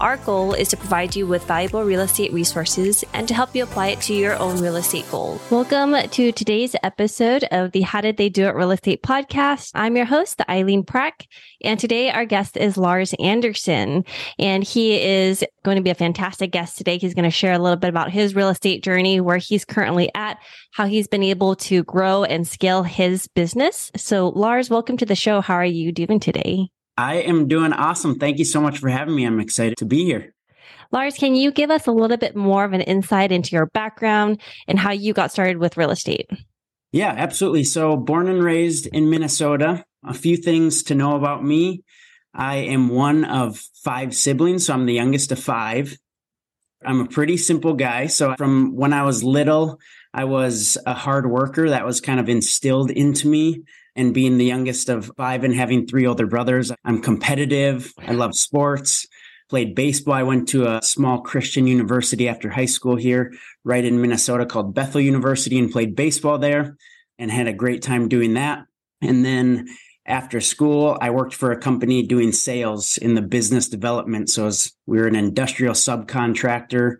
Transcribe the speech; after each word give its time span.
Our 0.00 0.16
goal 0.16 0.54
is 0.54 0.68
to 0.68 0.78
provide 0.78 1.14
you 1.14 1.26
with 1.26 1.44
valuable 1.44 1.84
real 1.84 2.00
estate 2.00 2.32
resources 2.32 3.04
and 3.12 3.28
to 3.28 3.34
help 3.34 3.54
you 3.54 3.64
apply 3.64 3.88
it 3.88 4.00
to 4.02 4.14
your 4.14 4.34
own 4.38 4.58
real 4.58 4.76
estate 4.76 5.04
goal. 5.10 5.38
Welcome 5.50 5.94
to 6.08 6.32
today's 6.32 6.74
episode 6.82 7.44
of 7.50 7.72
the 7.72 7.82
How 7.82 8.00
Did 8.00 8.16
They 8.16 8.30
Do 8.30 8.46
It 8.46 8.54
Real 8.54 8.70
Estate 8.70 9.02
podcast. 9.02 9.72
I'm 9.74 9.96
your 9.96 10.06
host, 10.06 10.40
Eileen 10.48 10.84
Prack, 10.84 11.26
and 11.62 11.78
today 11.78 12.10
our 12.10 12.24
guest 12.24 12.56
is 12.56 12.78
Lars 12.78 13.12
Anderson, 13.20 14.06
and 14.38 14.64
he 14.64 14.98
is 14.98 15.44
going 15.64 15.76
to 15.76 15.82
be 15.82 15.90
a 15.90 15.94
fantastic 15.94 16.50
guest 16.50 16.78
today. 16.78 16.96
He's 16.96 17.12
going 17.12 17.24
to 17.24 17.30
share 17.30 17.52
a 17.52 17.58
little 17.58 17.76
bit 17.76 17.90
about 17.90 18.10
his 18.10 18.34
real 18.34 18.48
estate 18.48 18.82
journey, 18.82 19.20
where 19.20 19.36
he's 19.36 19.66
currently 19.66 20.10
at, 20.14 20.38
how 20.72 20.86
he's 20.86 21.08
been 21.08 21.22
able 21.22 21.56
to 21.56 21.84
grow 21.84 22.24
and 22.24 22.48
scale 22.48 22.84
his 22.84 23.28
business. 23.28 23.92
So, 23.96 24.30
Lars, 24.30 24.70
welcome 24.70 24.96
to 24.96 25.04
the 25.04 25.14
show. 25.14 25.42
How 25.42 25.56
are 25.56 25.64
you 25.64 25.92
doing 25.92 26.20
today? 26.20 26.70
I 27.00 27.14
am 27.14 27.48
doing 27.48 27.72
awesome. 27.72 28.18
Thank 28.18 28.38
you 28.38 28.44
so 28.44 28.60
much 28.60 28.78
for 28.78 28.90
having 28.90 29.14
me. 29.14 29.24
I'm 29.24 29.40
excited 29.40 29.78
to 29.78 29.86
be 29.86 30.04
here. 30.04 30.34
Lars, 30.92 31.16
can 31.16 31.34
you 31.34 31.50
give 31.50 31.70
us 31.70 31.86
a 31.86 31.92
little 31.92 32.18
bit 32.18 32.36
more 32.36 32.62
of 32.62 32.74
an 32.74 32.82
insight 32.82 33.32
into 33.32 33.56
your 33.56 33.66
background 33.72 34.38
and 34.68 34.78
how 34.78 34.90
you 34.90 35.14
got 35.14 35.32
started 35.32 35.56
with 35.56 35.78
real 35.78 35.90
estate? 35.90 36.28
Yeah, 36.92 37.14
absolutely. 37.16 37.64
So, 37.64 37.96
born 37.96 38.28
and 38.28 38.44
raised 38.44 38.86
in 38.86 39.08
Minnesota. 39.08 39.82
A 40.04 40.12
few 40.12 40.36
things 40.36 40.82
to 40.84 40.94
know 40.94 41.16
about 41.16 41.42
me. 41.42 41.84
I 42.34 42.56
am 42.56 42.90
one 42.90 43.24
of 43.24 43.56
five 43.82 44.14
siblings, 44.14 44.66
so 44.66 44.74
I'm 44.74 44.84
the 44.84 44.92
youngest 44.92 45.32
of 45.32 45.38
five. 45.38 45.96
I'm 46.84 47.00
a 47.00 47.06
pretty 47.06 47.38
simple 47.38 47.72
guy. 47.72 48.08
So, 48.08 48.34
from 48.36 48.76
when 48.76 48.92
I 48.92 49.04
was 49.04 49.24
little, 49.24 49.78
I 50.12 50.24
was 50.24 50.76
a 50.84 50.92
hard 50.92 51.30
worker. 51.30 51.70
That 51.70 51.86
was 51.86 52.02
kind 52.02 52.20
of 52.20 52.28
instilled 52.28 52.90
into 52.90 53.26
me 53.26 53.62
and 53.96 54.14
being 54.14 54.38
the 54.38 54.44
youngest 54.44 54.88
of 54.88 55.10
five 55.16 55.44
and 55.44 55.54
having 55.54 55.86
three 55.86 56.06
older 56.06 56.26
brothers, 56.26 56.72
I'm 56.84 57.02
competitive. 57.02 57.92
I 57.98 58.12
love 58.12 58.34
sports. 58.34 59.06
Played 59.48 59.74
baseball. 59.74 60.14
I 60.14 60.22
went 60.22 60.48
to 60.50 60.66
a 60.66 60.82
small 60.82 61.22
Christian 61.22 61.66
university 61.66 62.28
after 62.28 62.50
high 62.50 62.66
school 62.66 62.96
here, 62.96 63.32
right 63.64 63.84
in 63.84 64.00
Minnesota 64.00 64.46
called 64.46 64.74
Bethel 64.74 65.00
University, 65.00 65.58
and 65.58 65.72
played 65.72 65.96
baseball 65.96 66.38
there 66.38 66.76
and 67.18 67.30
had 67.30 67.48
a 67.48 67.52
great 67.52 67.82
time 67.82 68.08
doing 68.08 68.34
that. 68.34 68.64
And 69.02 69.24
then 69.24 69.66
after 70.06 70.40
school, 70.40 70.96
I 71.00 71.10
worked 71.10 71.34
for 71.34 71.52
a 71.52 71.60
company 71.60 72.02
doing 72.02 72.32
sales 72.32 72.96
in 72.96 73.14
the 73.14 73.22
business 73.22 73.68
development. 73.68 74.30
So 74.30 74.46
as 74.46 74.72
we 74.86 74.98
were 74.98 75.06
an 75.06 75.16
industrial 75.16 75.74
subcontractor. 75.74 76.96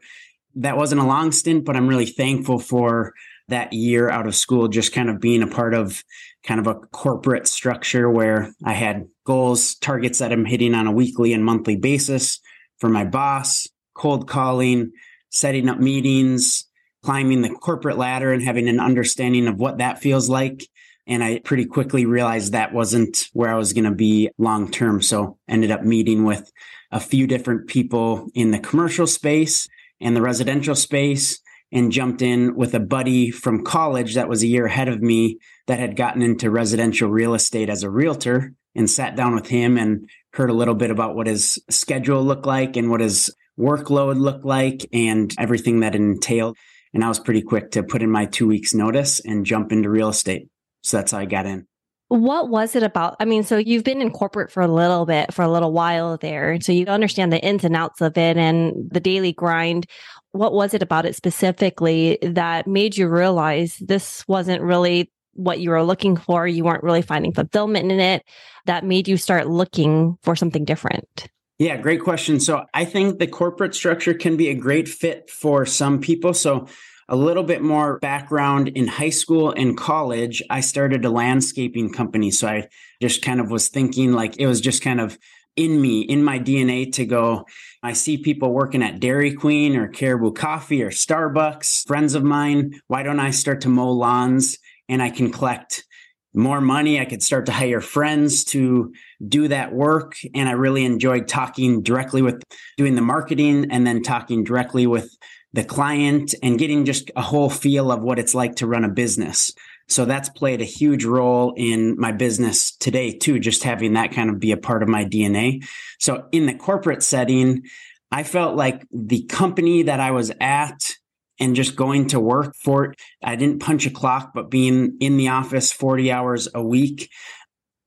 That 0.56 0.76
wasn't 0.76 1.00
a 1.00 1.06
long 1.06 1.30
stint, 1.30 1.64
but 1.64 1.76
I'm 1.76 1.86
really 1.86 2.06
thankful 2.06 2.58
for 2.58 3.14
that 3.50 3.72
year 3.72 4.10
out 4.10 4.26
of 4.26 4.34
school, 4.34 4.68
just 4.68 4.92
kind 4.92 5.10
of 5.10 5.20
being 5.20 5.42
a 5.42 5.46
part 5.46 5.74
of 5.74 6.02
kind 6.44 6.60
of 6.60 6.66
a 6.66 6.74
corporate 6.74 7.46
structure 7.46 8.10
where 8.10 8.52
I 8.64 8.72
had 8.72 9.06
goals, 9.24 9.74
targets 9.76 10.18
that 10.18 10.32
I'm 10.32 10.44
hitting 10.44 10.74
on 10.74 10.86
a 10.86 10.92
weekly 10.92 11.32
and 11.32 11.44
monthly 11.44 11.76
basis 11.76 12.40
for 12.78 12.88
my 12.88 13.04
boss, 13.04 13.68
cold 13.94 14.26
calling, 14.26 14.92
setting 15.30 15.68
up 15.68 15.78
meetings, 15.78 16.64
climbing 17.02 17.42
the 17.42 17.50
corporate 17.50 17.98
ladder 17.98 18.32
and 18.32 18.42
having 18.42 18.68
an 18.68 18.80
understanding 18.80 19.46
of 19.46 19.58
what 19.58 19.78
that 19.78 20.00
feels 20.00 20.28
like. 20.28 20.66
And 21.06 21.24
I 21.24 21.40
pretty 21.40 21.64
quickly 21.64 22.06
realized 22.06 22.52
that 22.52 22.72
wasn't 22.72 23.28
where 23.32 23.50
I 23.50 23.56
was 23.56 23.72
going 23.72 23.84
to 23.84 23.90
be 23.90 24.30
long 24.38 24.70
term. 24.70 25.02
So 25.02 25.38
ended 25.48 25.70
up 25.70 25.82
meeting 25.82 26.24
with 26.24 26.50
a 26.92 27.00
few 27.00 27.26
different 27.26 27.68
people 27.68 28.28
in 28.34 28.50
the 28.50 28.58
commercial 28.58 29.06
space 29.06 29.68
and 30.00 30.16
the 30.16 30.22
residential 30.22 30.74
space 30.74 31.40
and 31.72 31.92
jumped 31.92 32.22
in 32.22 32.54
with 32.54 32.74
a 32.74 32.80
buddy 32.80 33.30
from 33.30 33.64
college 33.64 34.14
that 34.14 34.28
was 34.28 34.42
a 34.42 34.46
year 34.46 34.66
ahead 34.66 34.88
of 34.88 35.00
me 35.00 35.38
that 35.66 35.78
had 35.78 35.96
gotten 35.96 36.22
into 36.22 36.50
residential 36.50 37.08
real 37.08 37.34
estate 37.34 37.68
as 37.68 37.82
a 37.82 37.90
realtor 37.90 38.52
and 38.74 38.88
sat 38.88 39.16
down 39.16 39.34
with 39.34 39.46
him 39.46 39.76
and 39.76 40.08
heard 40.32 40.50
a 40.50 40.54
little 40.54 40.74
bit 40.74 40.90
about 40.90 41.14
what 41.14 41.26
his 41.26 41.62
schedule 41.68 42.22
looked 42.22 42.46
like 42.46 42.76
and 42.76 42.90
what 42.90 43.00
his 43.00 43.34
workload 43.58 44.18
looked 44.18 44.44
like 44.44 44.86
and 44.92 45.34
everything 45.38 45.80
that 45.80 45.94
entailed. 45.94 46.56
And 46.92 47.04
I 47.04 47.08
was 47.08 47.20
pretty 47.20 47.42
quick 47.42 47.72
to 47.72 47.82
put 47.82 48.02
in 48.02 48.10
my 48.10 48.26
two 48.26 48.46
weeks 48.46 48.74
notice 48.74 49.20
and 49.20 49.46
jump 49.46 49.70
into 49.72 49.90
real 49.90 50.08
estate. 50.08 50.48
So 50.82 50.96
that's 50.96 51.12
how 51.12 51.18
I 51.18 51.24
got 51.24 51.46
in. 51.46 51.66
What 52.10 52.48
was 52.48 52.74
it 52.74 52.82
about? 52.82 53.16
I 53.20 53.24
mean, 53.24 53.44
so 53.44 53.56
you've 53.56 53.84
been 53.84 54.02
in 54.02 54.10
corporate 54.10 54.50
for 54.50 54.62
a 54.62 54.68
little 54.68 55.06
bit, 55.06 55.32
for 55.32 55.42
a 55.42 55.50
little 55.50 55.72
while 55.72 56.16
there. 56.16 56.60
So 56.60 56.72
you 56.72 56.86
understand 56.86 57.32
the 57.32 57.40
ins 57.40 57.64
and 57.64 57.76
outs 57.76 58.00
of 58.00 58.18
it 58.18 58.36
and 58.36 58.90
the 58.90 59.00
daily 59.00 59.32
grind 59.32 59.86
what 60.32 60.52
was 60.52 60.74
it 60.74 60.82
about 60.82 61.06
it 61.06 61.16
specifically 61.16 62.18
that 62.22 62.66
made 62.66 62.96
you 62.96 63.08
realize 63.08 63.76
this 63.78 64.26
wasn't 64.28 64.62
really 64.62 65.10
what 65.34 65.60
you 65.60 65.70
were 65.70 65.82
looking 65.82 66.16
for? 66.16 66.46
You 66.46 66.64
weren't 66.64 66.82
really 66.82 67.02
finding 67.02 67.32
fulfillment 67.32 67.90
in 67.90 68.00
it 68.00 68.24
that 68.66 68.84
made 68.84 69.08
you 69.08 69.16
start 69.16 69.48
looking 69.48 70.18
for 70.22 70.36
something 70.36 70.64
different? 70.64 71.28
Yeah, 71.58 71.76
great 71.76 72.00
question. 72.00 72.40
So 72.40 72.64
I 72.72 72.84
think 72.84 73.18
the 73.18 73.26
corporate 73.26 73.74
structure 73.74 74.14
can 74.14 74.36
be 74.36 74.48
a 74.48 74.54
great 74.54 74.88
fit 74.88 75.28
for 75.28 75.66
some 75.66 76.00
people. 76.00 76.32
So 76.32 76.66
a 77.10 77.16
little 77.16 77.42
bit 77.42 77.60
more 77.60 77.98
background 77.98 78.68
in 78.68 78.86
high 78.86 79.10
school 79.10 79.50
and 79.50 79.76
college, 79.76 80.42
I 80.48 80.60
started 80.60 81.04
a 81.04 81.10
landscaping 81.10 81.92
company. 81.92 82.30
So 82.30 82.46
I 82.46 82.68
just 83.02 83.20
kind 83.20 83.40
of 83.40 83.50
was 83.50 83.68
thinking 83.68 84.12
like 84.12 84.38
it 84.38 84.46
was 84.46 84.60
just 84.60 84.80
kind 84.80 85.00
of 85.00 85.18
in 85.56 85.80
me, 85.80 86.02
in 86.02 86.22
my 86.22 86.38
DNA 86.38 86.92
to 86.94 87.04
go. 87.04 87.44
I 87.82 87.94
see 87.94 88.16
people 88.16 88.52
working 88.52 88.82
at 88.82 89.00
Dairy 89.00 89.34
Queen 89.34 89.76
or 89.76 89.88
Caribou 89.88 90.32
Coffee 90.32 90.84
or 90.84 90.90
Starbucks, 90.90 91.84
friends 91.86 92.14
of 92.14 92.22
mine. 92.22 92.80
Why 92.86 93.02
don't 93.02 93.20
I 93.20 93.32
start 93.32 93.62
to 93.62 93.68
mow 93.68 93.90
lawns 93.90 94.58
and 94.88 95.02
I 95.02 95.10
can 95.10 95.32
collect 95.32 95.84
more 96.32 96.60
money? 96.60 97.00
I 97.00 97.06
could 97.06 97.24
start 97.24 97.46
to 97.46 97.52
hire 97.52 97.80
friends 97.80 98.44
to 98.44 98.92
do 99.26 99.48
that 99.48 99.72
work. 99.72 100.14
And 100.32 100.48
I 100.48 100.52
really 100.52 100.84
enjoyed 100.84 101.26
talking 101.26 101.82
directly 101.82 102.22
with 102.22 102.40
doing 102.76 102.94
the 102.94 103.02
marketing 103.02 103.72
and 103.72 103.84
then 103.84 104.02
talking 104.04 104.44
directly 104.44 104.86
with 104.86 105.10
the 105.52 105.64
client 105.64 106.34
and 106.42 106.58
getting 106.58 106.84
just 106.84 107.10
a 107.16 107.22
whole 107.22 107.50
feel 107.50 107.90
of 107.90 108.02
what 108.02 108.18
it's 108.18 108.34
like 108.34 108.56
to 108.56 108.66
run 108.66 108.84
a 108.84 108.88
business. 108.88 109.52
So 109.88 110.04
that's 110.04 110.28
played 110.28 110.60
a 110.60 110.64
huge 110.64 111.04
role 111.04 111.52
in 111.56 111.98
my 111.98 112.12
business 112.12 112.70
today 112.76 113.12
too, 113.12 113.40
just 113.40 113.64
having 113.64 113.94
that 113.94 114.12
kind 114.12 114.30
of 114.30 114.38
be 114.38 114.52
a 114.52 114.56
part 114.56 114.82
of 114.84 114.88
my 114.88 115.04
DNA. 115.04 115.64
So 115.98 116.28
in 116.30 116.46
the 116.46 116.54
corporate 116.54 117.02
setting, 117.02 117.64
I 118.12 118.22
felt 118.22 118.56
like 118.56 118.86
the 118.92 119.24
company 119.24 119.82
that 119.84 119.98
I 119.98 120.12
was 120.12 120.30
at 120.40 120.94
and 121.40 121.56
just 121.56 121.74
going 121.74 122.08
to 122.08 122.20
work 122.20 122.54
for 122.54 122.84
it, 122.84 123.00
I 123.22 123.34
didn't 123.34 123.60
punch 123.60 123.86
a 123.86 123.90
clock, 123.90 124.32
but 124.34 124.50
being 124.50 124.96
in 125.00 125.16
the 125.16 125.28
office 125.28 125.72
40 125.72 126.12
hours 126.12 126.48
a 126.54 126.62
week 126.62 127.10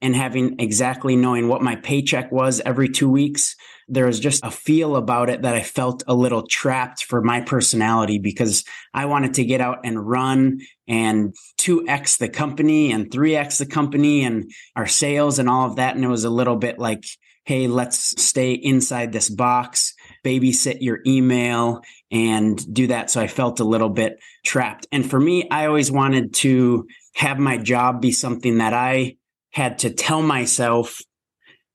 and 0.01 0.16
having 0.16 0.59
exactly 0.59 1.16
knowing 1.16 1.47
what 1.47 1.62
my 1.62 1.78
paycheck 1.78 2.31
was 2.31 2.62
every 2.66 2.90
two 2.90 3.09
weeks 3.09 3.56
there 3.94 4.08
was 4.08 4.20
just 4.20 4.44
a 4.44 4.52
feel 4.52 4.96
about 4.96 5.30
it 5.30 5.44
that 5.44 5.56
I 5.56 5.62
felt 5.62 6.04
a 6.08 6.14
little 6.14 6.46
trapped 6.48 7.04
for 7.04 7.22
my 7.22 7.42
personality 7.42 8.18
because 8.18 8.64
I 8.94 9.06
wanted 9.06 9.36
to 9.36 9.46
get 9.46 9.62
out 9.62 9.80
and 9.84 10.08
run 10.08 10.59
and 10.88 11.36
2x 11.59 12.18
the 12.18 12.30
company 12.30 12.92
and 12.92 13.09
3x 13.09 13.59
the 13.59 13.66
company 13.66 14.24
and 14.24 14.52
our 14.76 14.88
sales 14.88 15.40
and 15.40 15.50
all 15.50 15.68
of 15.68 15.76
that. 15.78 15.96
And 15.96 16.04
it 16.04 16.09
was 16.09 16.24
a 16.24 16.30
little 16.30 16.56
bit 16.56 16.80
like, 16.80 17.06
hey, 17.46 17.68
let's 17.68 18.22
stay 18.22 18.54
inside 18.54 19.12
this 19.12 19.30
box, 19.30 19.94
babysit 20.25 20.78
your 20.81 21.00
email 21.06 21.81
and 22.10 22.74
do 22.74 22.88
that. 22.88 23.12
So 23.12 23.22
I 23.22 23.28
felt 23.28 23.60
a 23.60 23.66
little 23.66 23.90
bit 23.90 24.20
trapped. 24.44 24.88
And 24.92 25.08
for 25.10 25.20
me, 25.20 25.48
I 25.50 25.68
always 25.68 25.92
wanted 25.92 26.34
to 26.36 26.88
have 27.16 27.38
my 27.38 27.58
job 27.58 28.01
be 28.01 28.12
something 28.12 28.57
that 28.57 28.74
I 28.74 29.18
had 29.51 29.80
to 29.80 29.92
tell 29.92 30.22
myself, 30.22 31.00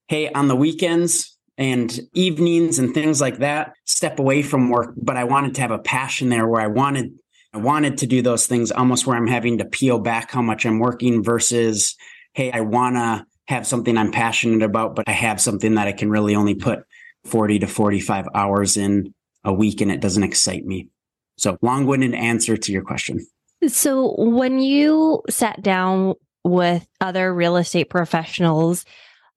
hey, 0.08 0.30
on 0.32 0.48
the 0.48 0.56
weekends, 0.56 1.37
and 1.58 2.00
evenings 2.14 2.78
and 2.78 2.94
things 2.94 3.20
like 3.20 3.38
that 3.38 3.74
step 3.84 4.18
away 4.18 4.42
from 4.42 4.70
work 4.70 4.94
but 4.96 5.16
i 5.16 5.24
wanted 5.24 5.54
to 5.54 5.60
have 5.60 5.70
a 5.70 5.78
passion 5.78 6.30
there 6.30 6.46
where 6.46 6.60
i 6.60 6.66
wanted 6.66 7.12
i 7.52 7.58
wanted 7.58 7.98
to 7.98 8.06
do 8.06 8.22
those 8.22 8.46
things 8.46 8.72
almost 8.72 9.06
where 9.06 9.16
i'm 9.16 9.26
having 9.26 9.58
to 9.58 9.64
peel 9.66 9.98
back 9.98 10.30
how 10.30 10.40
much 10.40 10.64
i'm 10.64 10.78
working 10.78 11.22
versus 11.22 11.96
hey 12.32 12.50
i 12.52 12.60
want 12.60 12.96
to 12.96 13.26
have 13.46 13.66
something 13.66 13.98
i'm 13.98 14.12
passionate 14.12 14.62
about 14.62 14.96
but 14.96 15.08
i 15.08 15.12
have 15.12 15.40
something 15.40 15.74
that 15.74 15.86
i 15.86 15.92
can 15.92 16.08
really 16.08 16.34
only 16.34 16.54
put 16.54 16.84
40 17.24 17.60
to 17.60 17.66
45 17.66 18.28
hours 18.34 18.76
in 18.76 19.14
a 19.44 19.52
week 19.52 19.80
and 19.80 19.90
it 19.90 20.00
doesn't 20.00 20.22
excite 20.22 20.64
me. 20.64 20.88
So 21.36 21.58
long-winded 21.62 22.14
answer 22.14 22.56
to 22.56 22.72
your 22.72 22.82
question. 22.82 23.24
So 23.66 24.14
when 24.18 24.58
you 24.58 25.22
sat 25.28 25.62
down 25.62 26.14
with 26.44 26.86
other 27.00 27.32
real 27.34 27.56
estate 27.56 27.90
professionals 27.90 28.84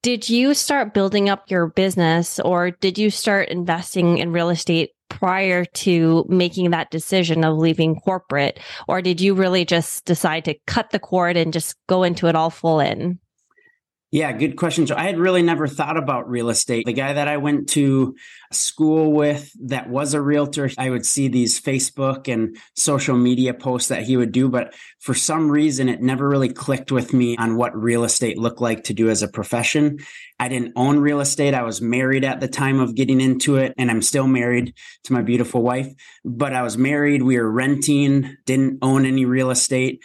did 0.02 0.30
you 0.30 0.54
start 0.54 0.94
building 0.94 1.30
up 1.30 1.50
your 1.52 1.68
business 1.68 2.40
or 2.40 2.72
did 2.72 2.98
you 2.98 3.10
start 3.10 3.50
investing 3.50 4.18
in 4.18 4.32
real 4.32 4.50
estate 4.50 4.92
prior 5.10 5.66
to 5.66 6.26
making 6.28 6.72
that 6.72 6.90
decision 6.90 7.44
of 7.44 7.58
leaving 7.58 7.96
corporate? 7.96 8.60
Or 8.88 9.02
did 9.02 9.22
you 9.22 9.36
really 9.36 9.66
just 9.66 10.06
decide 10.06 10.46
to 10.46 10.56
cut 10.66 10.90
the 10.90 11.00
cord 11.00 11.38
and 11.38 11.54
just 11.54 11.76
go 11.88 12.04
into 12.04 12.28
it 12.28 12.36
all 12.36 12.50
full 12.50 12.80
in? 12.80 13.20
Yeah, 14.14 14.34
good 14.34 14.58
question. 14.58 14.86
So 14.88 14.96
I 14.98 15.04
had 15.04 15.18
really 15.18 15.42
never 15.42 15.68
thought 15.68 15.96
about 15.96 16.30
real 16.30 16.50
estate. 16.50 16.86
The 16.86 16.92
guy 16.92 17.14
that 17.14 17.30
I 17.30 17.38
went 17.38 17.70
to 17.70 18.14
school 18.52 19.14
with 19.14 19.50
that 19.70 19.90
was 19.90 20.14
a 20.14 20.20
realtor, 20.20 20.70
I 20.78 20.90
would 20.90 21.06
see 21.06 21.30
these 21.30 21.62
Facebook 21.62 22.28
and 22.28 22.58
social 22.76 23.16
media 23.16 23.54
posts 23.54 23.88
that 23.88 24.04
he 24.04 24.18
would 24.18 24.34
do, 24.34 24.50
but 24.50 24.74
for 25.00 25.14
some 25.14 25.50
reason 25.50 25.88
it 25.88 26.02
never 26.02 26.28
really 26.28 26.50
clicked 26.50 26.92
with 26.92 27.14
me 27.14 27.38
on 27.38 27.56
what 27.56 27.74
real 27.74 28.04
estate 28.04 28.38
looked 28.38 28.60
like 28.60 28.84
to 28.86 28.94
do 28.94 29.10
as 29.10 29.24
a 29.24 29.30
profession. 29.30 30.00
I 30.40 30.50
didn't 30.50 30.74
own 30.76 31.00
real 31.00 31.22
estate. 31.22 31.54
I 31.54 31.64
was 31.64 31.82
married 31.82 32.26
at 32.26 32.42
the 32.42 32.50
time 32.50 32.82
of 32.82 32.96
getting 32.96 33.22
into 33.22 33.56
it 33.56 33.74
and 33.78 33.90
I'm 33.90 34.02
still 34.02 34.28
married 34.28 34.74
to 35.06 35.14
my 35.14 35.22
beautiful 35.22 35.62
wife, 35.62 35.88
but 36.26 36.54
I 36.54 36.64
was 36.64 36.78
married, 36.78 37.22
we 37.22 37.38
were 37.38 37.50
renting, 37.50 38.36
didn't 38.46 38.80
own 38.82 39.06
any 39.06 39.24
real 39.24 39.52
estate. 39.52 40.04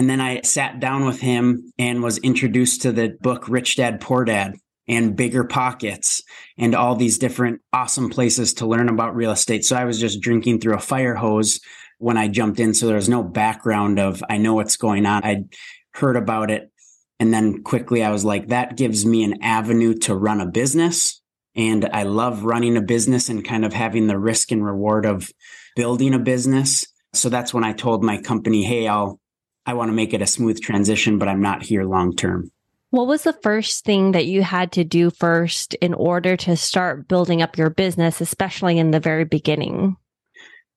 And 0.00 0.08
then 0.08 0.22
I 0.22 0.40
sat 0.40 0.80
down 0.80 1.04
with 1.04 1.20
him 1.20 1.74
and 1.78 2.02
was 2.02 2.16
introduced 2.16 2.80
to 2.82 2.90
the 2.90 3.18
book 3.20 3.50
Rich 3.50 3.76
Dad 3.76 4.00
Poor 4.00 4.24
Dad 4.24 4.54
and 4.88 5.14
BiggerPockets 5.14 6.22
and 6.56 6.74
all 6.74 6.96
these 6.96 7.18
different 7.18 7.60
awesome 7.74 8.08
places 8.08 8.54
to 8.54 8.66
learn 8.66 8.88
about 8.88 9.14
real 9.14 9.30
estate. 9.30 9.62
So 9.62 9.76
I 9.76 9.84
was 9.84 10.00
just 10.00 10.22
drinking 10.22 10.60
through 10.60 10.76
a 10.76 10.80
fire 10.80 11.14
hose 11.14 11.60
when 11.98 12.16
I 12.16 12.28
jumped 12.28 12.60
in. 12.60 12.72
So 12.72 12.86
there 12.86 12.96
was 12.96 13.10
no 13.10 13.22
background 13.22 13.98
of, 13.98 14.24
I 14.30 14.38
know 14.38 14.54
what's 14.54 14.78
going 14.78 15.04
on. 15.04 15.22
I'd 15.22 15.54
heard 15.92 16.16
about 16.16 16.50
it. 16.50 16.72
And 17.18 17.30
then 17.30 17.62
quickly 17.62 18.02
I 18.02 18.10
was 18.10 18.24
like, 18.24 18.46
that 18.48 18.78
gives 18.78 19.04
me 19.04 19.22
an 19.22 19.42
avenue 19.42 19.92
to 20.04 20.16
run 20.16 20.40
a 20.40 20.46
business. 20.46 21.20
And 21.54 21.84
I 21.92 22.04
love 22.04 22.44
running 22.44 22.78
a 22.78 22.80
business 22.80 23.28
and 23.28 23.44
kind 23.44 23.66
of 23.66 23.74
having 23.74 24.06
the 24.06 24.18
risk 24.18 24.50
and 24.50 24.64
reward 24.64 25.04
of 25.04 25.30
building 25.76 26.14
a 26.14 26.18
business. 26.18 26.86
So 27.12 27.28
that's 27.28 27.52
when 27.52 27.64
I 27.64 27.74
told 27.74 28.02
my 28.02 28.16
company, 28.16 28.64
Hey, 28.64 28.88
I'll 28.88 29.20
I 29.66 29.74
want 29.74 29.88
to 29.88 29.94
make 29.94 30.14
it 30.14 30.22
a 30.22 30.26
smooth 30.26 30.60
transition, 30.60 31.18
but 31.18 31.28
I'm 31.28 31.42
not 31.42 31.62
here 31.62 31.84
long 31.84 32.16
term. 32.16 32.50
What 32.90 33.06
was 33.06 33.22
the 33.22 33.38
first 33.42 33.84
thing 33.84 34.12
that 34.12 34.26
you 34.26 34.42
had 34.42 34.72
to 34.72 34.84
do 34.84 35.10
first 35.10 35.74
in 35.74 35.94
order 35.94 36.36
to 36.38 36.56
start 36.56 37.06
building 37.06 37.40
up 37.40 37.56
your 37.56 37.70
business, 37.70 38.20
especially 38.20 38.78
in 38.78 38.90
the 38.90 38.98
very 38.98 39.24
beginning? 39.24 39.96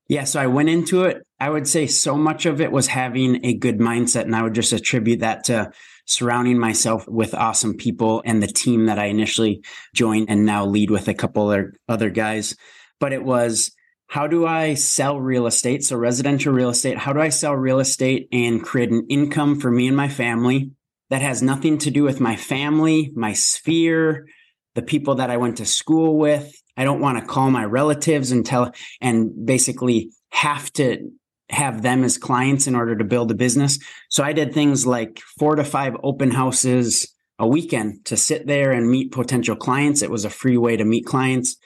Yeah, 0.08 0.26
so 0.26 0.40
I 0.40 0.48
went 0.48 0.70
into 0.70 1.06
it. 1.06 1.24
I 1.40 1.50
would 1.50 1.68
say 1.68 1.88
so 1.88 2.16
much 2.16 2.46
of 2.46 2.62
it 2.62 2.72
was 2.72 2.88
having 2.88 3.44
a 3.44 3.54
good 3.54 3.80
mindset, 3.80 4.24
and 4.24 4.36
I 4.36 4.44
would 4.44 4.54
just 4.54 4.74
attribute 4.74 5.22
that 5.22 5.46
to 5.46 5.72
surrounding 6.06 6.60
myself 6.60 7.08
with 7.08 7.34
awesome 7.34 7.76
people 7.76 8.22
and 8.26 8.44
the 8.44 8.48
team 8.48 8.86
that 8.88 9.00
I 9.00 9.06
initially 9.06 9.64
joined 9.96 10.30
and 10.30 10.46
now 10.46 10.66
lead 10.66 10.92
with 10.92 11.08
a 11.08 11.14
couple 11.14 11.48
other, 11.48 11.74
other 11.88 12.10
guys. 12.10 12.56
But 13.00 13.14
it 13.14 13.24
was 13.24 13.72
how 14.14 14.28
do 14.28 14.46
I 14.46 14.76
sell 14.76 15.20
real 15.20 15.48
estate? 15.48 15.84
So, 15.84 15.98
residential 15.98 16.54
real 16.54 16.70
estate, 16.70 17.00
how 17.00 17.14
do 17.14 17.20
I 17.20 17.30
sell 17.30 17.56
real 17.56 17.80
estate 17.80 18.28
and 18.32 18.62
create 18.62 18.92
an 18.92 19.08
income 19.10 19.60
for 19.60 19.72
me 19.72 19.88
and 19.88 19.98
my 19.98 20.08
family 20.08 20.70
that 21.10 21.24
has 21.24 21.42
nothing 21.42 21.80
to 21.80 21.90
do 21.90 22.04
with 22.04 22.20
my 22.20 22.36
family, 22.36 23.12
my 23.16 23.34
sphere, 23.34 24.28
the 24.76 24.84
people 24.84 25.16
that 25.16 25.32
I 25.32 25.38
went 25.38 25.58
to 25.58 25.66
school 25.66 26.20
with? 26.20 26.54
I 26.78 26.84
don't 26.84 27.02
want 27.02 27.18
to 27.18 27.26
call 27.26 27.50
my 27.50 27.66
relatives 27.66 28.32
and 28.32 28.46
tell 28.46 28.72
and 29.02 29.48
basically 29.48 30.12
have 30.30 30.72
to 30.74 31.10
have 31.50 31.82
them 31.82 32.04
as 32.04 32.20
clients 32.20 32.68
in 32.68 32.76
order 32.76 32.96
to 32.96 33.04
build 33.04 33.32
a 33.32 33.36
business. 33.36 33.80
So, 34.12 34.24
I 34.24 34.34
did 34.34 34.54
things 34.54 34.86
like 34.86 35.22
four 35.40 35.56
to 35.56 35.64
five 35.64 35.96
open 36.04 36.30
houses 36.30 37.12
a 37.40 37.48
weekend 37.48 38.06
to 38.06 38.16
sit 38.16 38.46
there 38.46 38.74
and 38.74 38.92
meet 38.92 39.12
potential 39.12 39.56
clients. 39.56 40.04
It 40.04 40.12
was 40.12 40.24
a 40.24 40.30
free 40.30 40.58
way 40.58 40.78
to 40.78 40.86
meet 40.86 41.08
clients. 41.08 41.58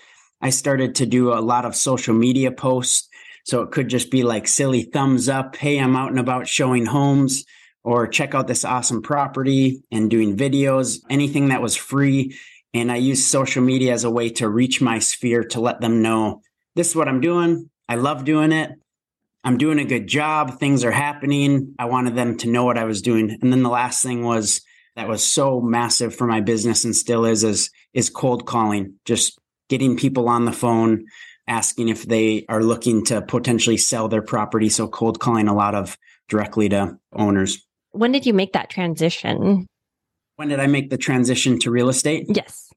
I 0.42 0.50
started 0.50 0.96
to 0.96 1.06
do 1.06 1.34
a 1.34 1.42
lot 1.42 1.66
of 1.66 1.76
social 1.76 2.14
media 2.14 2.52
posts. 2.52 3.10
So 3.44 3.62
it 3.62 3.72
could 3.72 3.88
just 3.88 4.12
be 4.12 4.24
like 4.24 4.48
silly 4.48 4.84
thumbs 4.84 5.30
up. 5.30 5.56
Hey, 5.56 5.80
I'm 5.80 5.96
out 5.96 6.10
and 6.10 6.20
about 6.20 6.48
showing 6.48 6.86
homes 6.86 7.46
or 7.84 8.08
check 8.08 8.36
out 8.36 8.48
this 8.48 8.66
awesome 8.66 9.02
property 9.02 9.82
and 9.90 10.10
doing 10.10 10.36
videos, 10.36 11.00
anything 11.10 11.48
that 11.48 11.62
was 11.62 11.76
free. 11.76 12.38
And 12.74 12.92
I 12.92 12.98
use 12.98 13.26
social 13.26 13.64
media 13.64 13.94
as 13.94 14.04
a 14.04 14.12
way 14.12 14.30
to 14.32 14.50
reach 14.50 14.82
my 14.82 15.00
sphere 15.00 15.46
to 15.46 15.62
let 15.62 15.80
them 15.80 16.02
know 16.02 16.42
this 16.76 16.90
is 16.90 16.96
what 16.96 17.08
I'm 17.08 17.22
doing. 17.22 17.70
I 17.90 17.96
love 17.96 18.24
doing 18.24 18.52
it. 18.52 18.72
I'm 19.44 19.58
doing 19.58 19.80
a 19.80 19.86
good 19.86 20.08
job. 20.08 20.60
Things 20.60 20.84
are 20.84 20.92
happening. 20.92 21.74
I 21.80 21.86
wanted 21.86 22.16
them 22.16 22.38
to 22.40 22.50
know 22.50 22.66
what 22.66 22.78
I 22.78 22.84
was 22.84 23.02
doing. 23.02 23.36
And 23.42 23.52
then 23.52 23.64
the 23.64 23.70
last 23.70 24.04
thing 24.04 24.24
was 24.24 24.62
that 24.96 25.08
was 25.08 25.26
so 25.26 25.62
massive 25.62 26.14
for 26.14 26.28
my 26.28 26.42
business 26.42 26.84
and 26.84 26.96
still 26.96 27.26
is 27.26 27.44
is 27.44 27.72
is 27.94 28.10
cold 28.10 28.46
calling. 28.46 28.96
Just 29.06 29.40
getting 29.70 29.98
people 29.98 30.30
on 30.30 30.46
the 30.46 30.52
phone, 30.52 31.06
asking 31.48 31.90
if 31.90 32.04
they 32.04 32.46
are 32.50 32.64
looking 32.64 33.06
to 33.06 33.22
potentially 33.22 33.78
sell 33.78 34.08
their 34.08 34.22
property. 34.22 34.70
So 34.70 34.88
cold 34.88 35.20
calling 35.20 35.48
a 35.48 35.56
lot 35.56 35.76
of 35.76 35.98
directly 36.30 36.70
to 36.70 36.98
owners. 37.14 37.66
When 37.92 38.12
did 38.12 38.26
you 38.26 38.34
make 38.34 38.54
that 38.54 38.70
transition? 38.70 39.68
When 40.36 40.50
did 40.50 40.60
I 40.60 40.68
make 40.68 40.90
the 40.90 40.98
transition 40.98 41.58
to 41.60 41.72
real 41.72 41.90
estate? 41.90 42.28
Yes. 42.30 42.70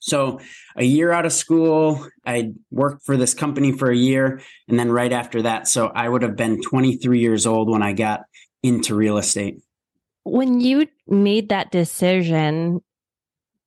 So 0.00 0.40
a 0.76 0.84
year 0.84 1.12
out 1.12 1.24
of 1.24 1.32
school, 1.32 2.06
I 2.26 2.52
worked 2.70 3.06
for 3.06 3.16
this 3.16 3.32
company 3.32 3.72
for 3.72 3.90
a 3.90 3.96
year. 3.96 4.42
And 4.68 4.78
then 4.78 4.90
right 4.90 5.12
after 5.12 5.42
that, 5.42 5.66
so 5.66 5.86
I 5.86 6.08
would 6.08 6.22
have 6.22 6.36
been 6.36 6.60
23 6.60 7.20
years 7.20 7.46
old 7.46 7.70
when 7.70 7.82
I 7.82 7.92
got 7.94 8.22
into 8.62 8.94
real 8.94 9.16
estate. 9.16 9.62
When 10.24 10.60
you 10.60 10.88
made 11.06 11.50
that 11.50 11.70
decision, 11.70 12.82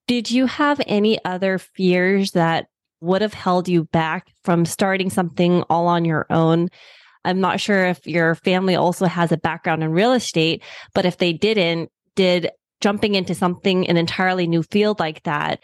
did 0.08 0.32
you 0.32 0.46
have 0.46 0.82
any 0.88 1.24
other 1.26 1.58
fears 1.58 2.32
that 2.32 2.68
would 3.02 3.22
have 3.22 3.34
held 3.34 3.68
you 3.68 3.84
back 3.86 4.32
from 4.44 4.66
starting 4.66 5.10
something 5.10 5.64
all 5.70 5.88
on 5.88 6.06
your 6.06 6.26
own? 6.30 6.70
I'm 7.26 7.42
not 7.42 7.60
sure 7.60 7.86
if 7.86 8.08
your 8.08 8.36
family 8.36 8.76
also 8.76 9.06
has 9.06 9.32
a 9.32 9.38
background 9.38 9.84
in 9.84 9.92
real 9.92 10.14
estate, 10.14 10.64
but 10.94 11.06
if 11.06 11.18
they 11.18 11.34
didn't, 11.34 11.92
did 12.16 12.50
jumping 12.80 13.16
into 13.16 13.36
something, 13.36 13.88
an 13.88 13.98
entirely 13.98 14.48
new 14.48 14.64
field 14.64 15.00
like 15.00 15.24
that, 15.24 15.60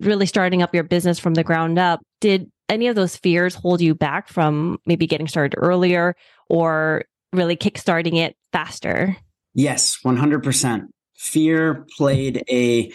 really 0.00 0.26
starting 0.26 0.62
up 0.62 0.74
your 0.74 0.84
business 0.84 1.18
from 1.18 1.34
the 1.34 1.44
ground 1.44 1.78
up, 1.78 2.00
did 2.20 2.50
any 2.68 2.88
of 2.88 2.96
those 2.96 3.16
fears 3.16 3.54
hold 3.54 3.80
you 3.80 3.94
back 3.94 4.28
from 4.28 4.78
maybe 4.84 5.06
getting 5.06 5.28
started 5.28 5.56
earlier 5.58 6.14
or 6.50 7.04
really 7.32 7.56
kickstarting 7.56 8.16
it 8.16 8.36
faster? 8.52 9.16
Yes, 9.54 9.98
100%. 10.04 10.82
Fear 11.14 11.86
played 11.96 12.44
a 12.50 12.92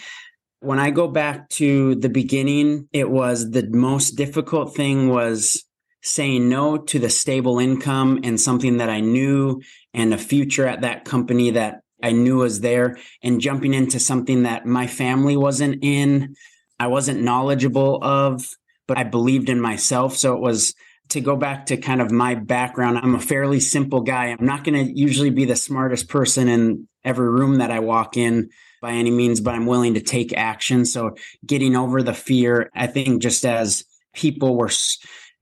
when 0.62 0.78
I 0.80 0.92
go 0.92 1.08
back 1.08 1.50
to 1.50 1.96
the 1.96 2.10
beginning, 2.10 2.88
it 2.94 3.10
was 3.10 3.50
the 3.50 3.68
most 3.68 4.12
difficult 4.12 4.76
thing 4.76 5.10
was 5.10 5.66
saying 6.04 6.50
no 6.50 6.78
to 6.78 7.00
the 7.00 7.10
stable 7.10 7.60
income 7.60 8.20
and 8.24 8.40
something 8.40 8.78
that 8.78 8.90
I 8.90 9.00
knew 9.00 9.62
and 9.94 10.14
a 10.14 10.20
future 10.20 10.68
at 10.68 10.82
that 10.82 11.04
company 11.04 11.52
that 11.52 11.82
I 12.02 12.12
knew 12.12 12.38
was 12.38 12.62
there 12.62 12.98
and 13.24 13.42
jumping 13.42 13.74
into 13.74 14.00
something 14.00 14.44
that 14.44 14.66
my 14.66 14.86
family 14.86 15.36
wasn't 15.36 15.84
in, 15.84 16.36
I 16.80 16.88
wasn't 16.88 17.22
knowledgeable 17.22 18.00
of, 18.04 18.48
but 18.88 19.00
I 19.00 19.04
believed 19.04 19.50
in 19.50 19.60
myself. 19.60 20.16
So 20.16 20.36
it 20.36 20.42
was 20.42 20.76
to 21.10 21.22
go 21.22 21.36
back 21.36 21.68
to 21.68 21.78
kind 21.78 22.02
of 22.02 22.12
my 22.12 22.36
background. 22.36 23.00
I'm 23.00 23.16
a 23.16 23.20
fairly 23.20 23.60
simple 23.60 24.02
guy. 24.02 24.28
I'm 24.28 24.46
not 24.46 24.64
going 24.64 24.86
to 24.86 24.92
usually 24.92 25.32
be 25.32 25.46
the 25.46 25.56
smartest 25.56 26.08
person 26.08 26.48
in 26.48 26.88
every 27.04 27.30
room 27.30 27.58
that 27.58 27.72
I 27.72 27.80
walk 27.80 28.16
in 28.16 28.50
by 28.82 28.94
any 28.94 29.12
means, 29.12 29.40
but 29.40 29.54
I'm 29.54 29.68
willing 29.68 29.94
to 29.94 30.02
take 30.02 30.36
action. 30.36 30.86
So 30.86 31.16
getting 31.46 31.76
over 31.76 32.02
the 32.02 32.14
fear, 32.14 32.70
I 32.76 32.88
think 32.88 33.22
just 33.22 33.46
as 33.46 33.86
people 34.14 34.58
were, 34.58 34.72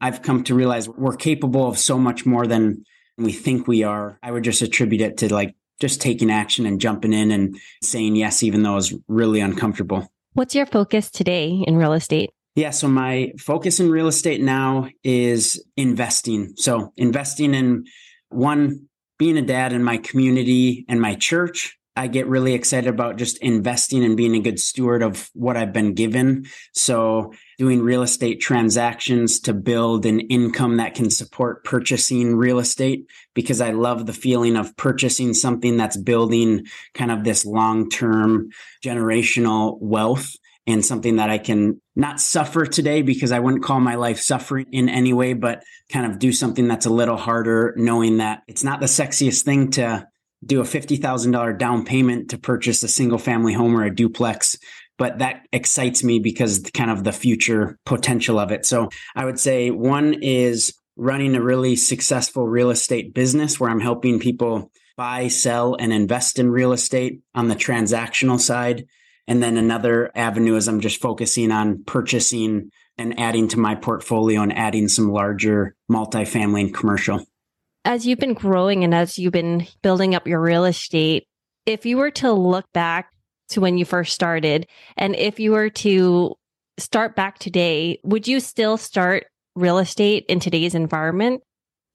I've 0.01 0.21
come 0.21 0.43
to 0.43 0.55
realize 0.55 0.87
we're 0.87 1.15
capable 1.15 1.67
of 1.67 1.79
so 1.79 1.97
much 1.97 2.25
more 2.25 2.45
than 2.45 2.83
we 3.17 3.31
think 3.31 3.67
we 3.67 3.83
are. 3.83 4.19
I 4.21 4.31
would 4.31 4.43
just 4.43 4.61
attribute 4.61 5.01
it 5.01 5.17
to 5.17 5.33
like 5.33 5.55
just 5.79 6.01
taking 6.01 6.29
action 6.29 6.65
and 6.65 6.81
jumping 6.81 7.13
in 7.13 7.31
and 7.31 7.57
saying 7.81 8.15
yes, 8.15 8.43
even 8.43 8.63
though 8.63 8.77
it's 8.77 8.93
really 9.07 9.39
uncomfortable. 9.39 10.11
What's 10.33 10.53
your 10.53 10.65
focus 10.65 11.09
today 11.09 11.63
in 11.65 11.77
real 11.77 11.93
estate? 11.93 12.31
Yeah, 12.55 12.71
so 12.71 12.87
my 12.87 13.31
focus 13.37 13.79
in 13.79 13.89
real 13.89 14.07
estate 14.07 14.41
now 14.41 14.89
is 15.03 15.63
investing. 15.77 16.53
So 16.57 16.91
investing 16.97 17.53
in 17.53 17.85
one, 18.29 18.87
being 19.17 19.37
a 19.37 19.41
dad 19.41 19.71
in 19.71 19.83
my 19.83 19.97
community 19.97 20.85
and 20.89 21.01
my 21.01 21.15
church, 21.15 21.78
I 21.99 22.07
get 22.07 22.27
really 22.27 22.53
excited 22.53 22.87
about 22.87 23.17
just 23.17 23.39
investing 23.39 24.05
and 24.05 24.15
being 24.15 24.33
a 24.33 24.39
good 24.39 24.57
steward 24.57 25.03
of 25.03 25.29
what 25.33 25.57
I've 25.57 25.73
been 25.73 25.95
given. 25.95 26.45
So, 26.73 27.33
doing 27.57 27.81
real 27.81 28.03
estate 28.03 28.39
transactions 28.39 29.41
to 29.41 29.53
build 29.53 30.05
an 30.05 30.21
income 30.21 30.77
that 30.77 30.95
can 30.95 31.09
support 31.09 31.65
purchasing 31.65 32.37
real 32.37 32.59
estate 32.59 33.05
because 33.33 33.59
I 33.59 33.71
love 33.71 34.05
the 34.05 34.13
feeling 34.13 34.55
of 34.55 34.77
purchasing 34.77 35.33
something 35.33 35.75
that's 35.75 35.97
building 35.97 36.67
kind 36.93 37.11
of 37.11 37.25
this 37.25 37.45
long 37.45 37.89
term 37.89 38.51
generational 38.81 39.77
wealth 39.81 40.37
and 40.65 40.85
something 40.85 41.17
that 41.17 41.29
I 41.29 41.37
can 41.37 41.81
not 41.97 42.21
suffer 42.21 42.65
today 42.65 43.01
because 43.01 43.33
I 43.33 43.39
wouldn't 43.39 43.63
call 43.63 43.81
my 43.81 43.95
life 43.95 44.21
suffering 44.21 44.67
in 44.71 44.87
any 44.87 45.11
way, 45.11 45.33
but 45.33 45.63
kind 45.91 46.09
of 46.09 46.17
do 46.17 46.31
something 46.31 46.69
that's 46.69 46.85
a 46.85 46.93
little 46.93 47.17
harder, 47.17 47.73
knowing 47.75 48.19
that 48.19 48.43
it's 48.47 48.63
not 48.63 48.79
the 48.79 48.85
sexiest 48.85 49.43
thing 49.43 49.71
to 49.71 50.07
do 50.45 50.61
a 50.61 50.65
$50,000 50.65 51.57
down 51.57 51.85
payment 51.85 52.29
to 52.29 52.37
purchase 52.37 52.83
a 52.83 52.87
single 52.87 53.17
family 53.17 53.53
home 53.53 53.75
or 53.75 53.83
a 53.83 53.93
duplex. 53.93 54.57
But 54.97 55.19
that 55.19 55.47
excites 55.51 56.03
me 56.03 56.19
because 56.19 56.59
kind 56.73 56.91
of 56.91 57.03
the 57.03 57.11
future 57.11 57.77
potential 57.85 58.39
of 58.39 58.51
it. 58.51 58.65
So 58.65 58.89
I 59.15 59.25
would 59.25 59.39
say 59.39 59.71
one 59.71 60.15
is 60.21 60.73
running 60.97 61.35
a 61.35 61.41
really 61.41 61.75
successful 61.77 62.45
real 62.45 62.69
estate 62.69 63.13
business 63.13 63.59
where 63.59 63.69
I'm 63.69 63.79
helping 63.79 64.19
people 64.19 64.71
buy, 64.97 65.29
sell, 65.29 65.75
and 65.75 65.93
invest 65.93 66.39
in 66.39 66.51
real 66.51 66.73
estate 66.73 67.21
on 67.33 67.47
the 67.47 67.55
transactional 67.55 68.37
side. 68.39 68.85
And 69.27 69.41
then 69.41 69.55
another 69.55 70.11
avenue 70.13 70.55
is 70.55 70.67
I'm 70.67 70.81
just 70.81 71.01
focusing 71.01 71.51
on 71.51 71.83
purchasing 71.85 72.71
and 72.97 73.17
adding 73.17 73.47
to 73.49 73.59
my 73.59 73.75
portfolio 73.75 74.41
and 74.41 74.51
adding 74.51 74.89
some 74.89 75.09
larger 75.09 75.75
multifamily 75.89 76.61
and 76.61 76.73
commercial. 76.73 77.25
As 77.85 78.05
you've 78.05 78.19
been 78.19 78.33
growing 78.33 78.83
and 78.83 78.93
as 78.93 79.17
you've 79.17 79.33
been 79.33 79.65
building 79.81 80.13
up 80.13 80.27
your 80.27 80.41
real 80.41 80.65
estate, 80.65 81.27
if 81.65 81.85
you 81.85 81.97
were 81.97 82.11
to 82.11 82.31
look 82.31 82.65
back 82.73 83.11
to 83.49 83.61
when 83.61 83.77
you 83.77 83.85
first 83.85 84.13
started, 84.13 84.67
and 84.97 85.15
if 85.15 85.39
you 85.39 85.51
were 85.51 85.69
to 85.69 86.35
start 86.77 87.15
back 87.15 87.39
today, 87.39 87.99
would 88.03 88.27
you 88.27 88.39
still 88.39 88.77
start 88.77 89.25
real 89.55 89.77
estate 89.77 90.25
in 90.27 90.39
today's 90.39 90.75
environment? 90.75 91.41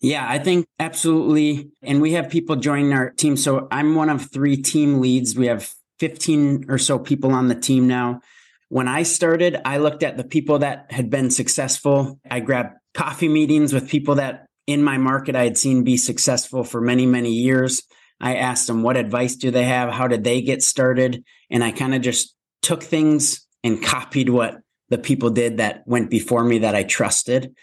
Yeah, 0.01 0.27
I 0.29 0.39
think 0.39 0.67
absolutely. 0.79 1.71
And 1.83 2.03
we 2.03 2.13
have 2.13 2.29
people 2.29 2.57
joining 2.57 2.93
our 2.93 3.11
team. 3.11 3.37
So 3.37 3.69
I'm 3.71 3.95
one 3.95 4.11
of 4.11 4.31
three 4.31 4.57
team 4.57 5.01
leads. 5.01 5.37
We 5.37 5.47
have 5.47 5.73
15 5.99 6.67
or 6.69 6.79
so 6.79 6.99
people 6.99 7.33
on 7.33 7.49
the 7.49 7.55
team 7.55 7.87
now. 7.87 8.21
When 8.69 8.89
I 8.89 9.05
started, 9.05 9.61
I 9.65 9.79
looked 9.79 10.03
at 10.03 10.17
the 10.17 10.25
people 10.25 10.59
that 10.59 10.91
had 10.91 11.09
been 11.09 11.31
successful. 11.31 12.19
I 12.31 12.41
grabbed 12.41 12.75
coffee 12.93 13.29
meetings 13.29 13.73
with 13.73 13.89
people 13.89 14.17
that 14.17 14.47
in 14.67 14.83
my 14.83 14.99
market 14.99 15.37
I 15.37 15.45
had 15.45 15.59
seen 15.59 15.85
be 15.85 15.97
successful 15.97 16.65
for 16.65 16.81
many, 16.81 17.07
many 17.07 17.33
years. 17.33 17.83
I 18.21 18.37
asked 18.37 18.67
them 18.67 18.83
what 18.83 18.97
advice 18.97 19.37
do 19.37 19.51
they 19.51 19.65
have? 19.65 19.93
How 19.93 20.09
did 20.09 20.25
they 20.25 20.41
get 20.43 20.63
started? 20.63 21.25
And 21.51 21.63
I 21.63 21.73
kind 21.73 21.95
of 21.95 22.03
just 22.03 22.35
took 22.63 22.83
things 22.83 23.47
and 23.63 23.83
copied 23.83 24.29
what 24.29 24.59
the 24.89 24.99
people 24.99 25.31
did 25.31 25.59
that 25.59 25.83
went 25.87 26.11
before 26.11 26.45
me 26.45 26.59
that 26.59 26.75
I 26.75 26.85
trusted. 26.85 27.55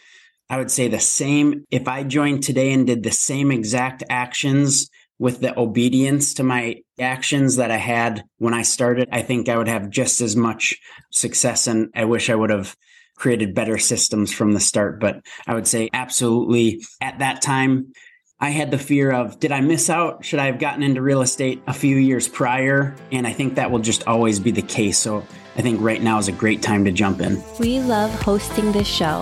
I 0.50 0.58
would 0.58 0.72
say 0.72 0.88
the 0.88 1.00
same 1.00 1.65
if 1.72 1.88
I 1.88 2.03
joined 2.03 2.43
today 2.43 2.74
and 2.74 2.86
did 2.86 3.03
the 3.03 3.12
same 3.12 3.51
exact 3.51 4.03
actions 4.10 4.89
with 5.17 5.39
the 5.39 5.58
obedience 5.58 6.34
to 6.34 6.43
my 6.43 6.81
actions 7.00 7.58
that 7.58 7.72
I 7.72 7.77
had 7.77 8.24
when 8.39 8.53
I 8.53 8.63
started, 8.63 9.08
I 9.12 9.22
think 9.22 9.48
I 9.48 9.58
would 9.58 9.67
have 9.67 9.89
just 9.89 10.20
as 10.20 10.36
much 10.36 10.79
success. 11.12 11.67
And 11.67 11.89
I 11.96 12.05
wish 12.05 12.29
I 12.29 12.36
would 12.36 12.50
have 12.50 12.75
created 13.22 13.54
better 13.54 13.78
systems 13.78 14.34
from 14.34 14.51
the 14.51 14.60
start. 14.60 15.00
But 15.00 15.22
I 15.46 15.54
would 15.54 15.68
say 15.68 15.90
absolutely 15.94 16.84
at 17.00 17.20
that 17.20 17.42
time, 17.42 17.94
I 18.40 18.50
had 18.50 18.72
the 18.72 18.80
fear 18.80 19.12
of 19.12 19.40
did 19.40 19.51
I 19.51 19.62
miss 19.62 19.92
out? 19.92 20.25
Should 20.25 20.40
I 20.40 20.48
have 20.48 20.58
gotten 20.58 20.82
into 20.82 21.04
real 21.04 21.22
estate 21.22 21.62
a 21.68 21.74
few 21.74 21.98
years 21.98 22.28
prior? 22.28 22.96
And 23.12 23.28
I 23.28 23.34
think 23.34 23.56
that 23.56 23.70
will 23.70 23.80
just 23.80 24.08
always 24.08 24.40
be 24.40 24.50
the 24.50 24.63
case. 24.63 24.98
So 24.98 25.24
I 25.56 25.62
think 25.62 25.80
right 25.80 26.01
now 26.01 26.18
is 26.18 26.28
a 26.28 26.32
great 26.32 26.63
time 26.63 26.84
to 26.86 26.92
jump 26.92 27.22
in. 27.22 27.44
We 27.60 27.80
love 27.80 28.10
hosting 28.24 28.72
this 28.72 28.88
show. 28.88 29.22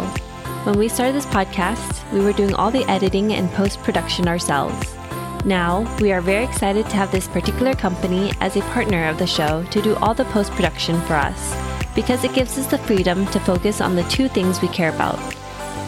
When 0.64 0.80
we 0.80 0.88
started 0.88 1.16
this 1.16 1.26
podcast, 1.26 2.10
we 2.14 2.22
were 2.22 2.34
doing 2.34 2.54
all 2.54 2.72
the 2.72 2.86
editing 2.86 3.34
and 3.34 3.50
post 3.52 3.80
production 3.80 4.30
ourselves. 4.30 4.96
Now, 5.44 5.94
we 6.00 6.14
are 6.14 6.22
very 6.22 6.46
excited 6.46 6.86
to 6.86 6.96
have 6.96 7.12
this 7.12 7.28
particular 7.28 7.74
company 7.74 8.32
as 8.40 8.56
a 8.56 8.62
partner 8.74 9.10
of 9.10 9.18
the 9.20 9.28
show 9.28 9.64
to 9.64 9.82
do 9.82 9.96
all 9.98 10.14
the 10.14 10.26
post 10.26 10.52
production 10.52 11.00
for 11.02 11.16
us 11.16 11.69
because 12.00 12.24
it 12.24 12.34
gives 12.34 12.58
us 12.58 12.66
the 12.68 12.78
freedom 12.78 13.26
to 13.26 13.42
focus 13.42 13.82
on 13.82 13.94
the 13.94 14.04
two 14.04 14.30
things 14.30 14.62
we 14.62 14.70
care 14.70 14.88
about 14.96 15.20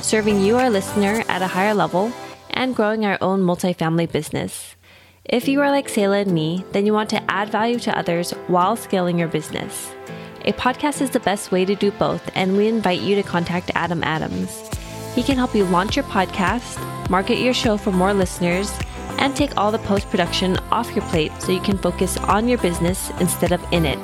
serving 0.04 0.42
you, 0.42 0.58
our 0.58 0.70
listener, 0.70 1.24
at 1.30 1.42
a 1.42 1.48
higher 1.48 1.74
level 1.74 2.12
and 2.50 2.76
growing 2.76 3.06
our 3.06 3.18
own 3.22 3.42
multifamily 3.42 4.12
business. 4.12 4.76
If 5.24 5.48
you 5.48 5.62
are 5.62 5.72
like 5.72 5.88
Selah 5.88 6.18
and 6.18 6.34
me, 6.34 6.66
then 6.74 6.86
you 6.86 6.92
want 6.92 7.10
to 7.12 7.32
add 7.32 7.50
value 7.50 7.80
to 7.80 7.98
others 7.98 8.32
while 8.48 8.76
scaling 8.76 9.18
your 9.18 9.30
business. 9.30 9.94
A 10.44 10.52
podcast 10.52 11.02
is 11.02 11.12
the 11.12 11.22
best 11.22 11.50
way 11.50 11.64
to 11.64 11.76
do 11.76 11.92
both, 11.92 12.30
and 12.36 12.58
we 12.58 12.68
invite 12.68 13.00
you 13.00 13.16
to 13.16 13.24
contact 13.24 13.72
Adam 13.76 14.04
Adams. 14.04 14.70
He 15.16 15.24
can 15.24 15.38
help 15.38 15.56
you 15.56 15.64
launch 15.64 15.96
your 15.96 16.06
podcast, 16.06 16.78
market 17.10 17.38
your 17.38 17.54
show 17.54 17.78
for 17.78 17.94
more 17.94 18.14
listeners, 18.14 18.70
and 19.18 19.34
take 19.34 19.56
all 19.56 19.72
the 19.72 19.80
post 19.80 20.10
production 20.10 20.58
off 20.74 20.94
your 20.94 21.06
plate 21.06 21.32
so 21.40 21.54
you 21.54 21.62
can 21.62 21.78
focus 21.78 22.18
on 22.18 22.50
your 22.50 22.58
business 22.58 23.12
instead 23.22 23.54
of 23.54 23.64
in 23.72 23.86
it. 23.86 24.00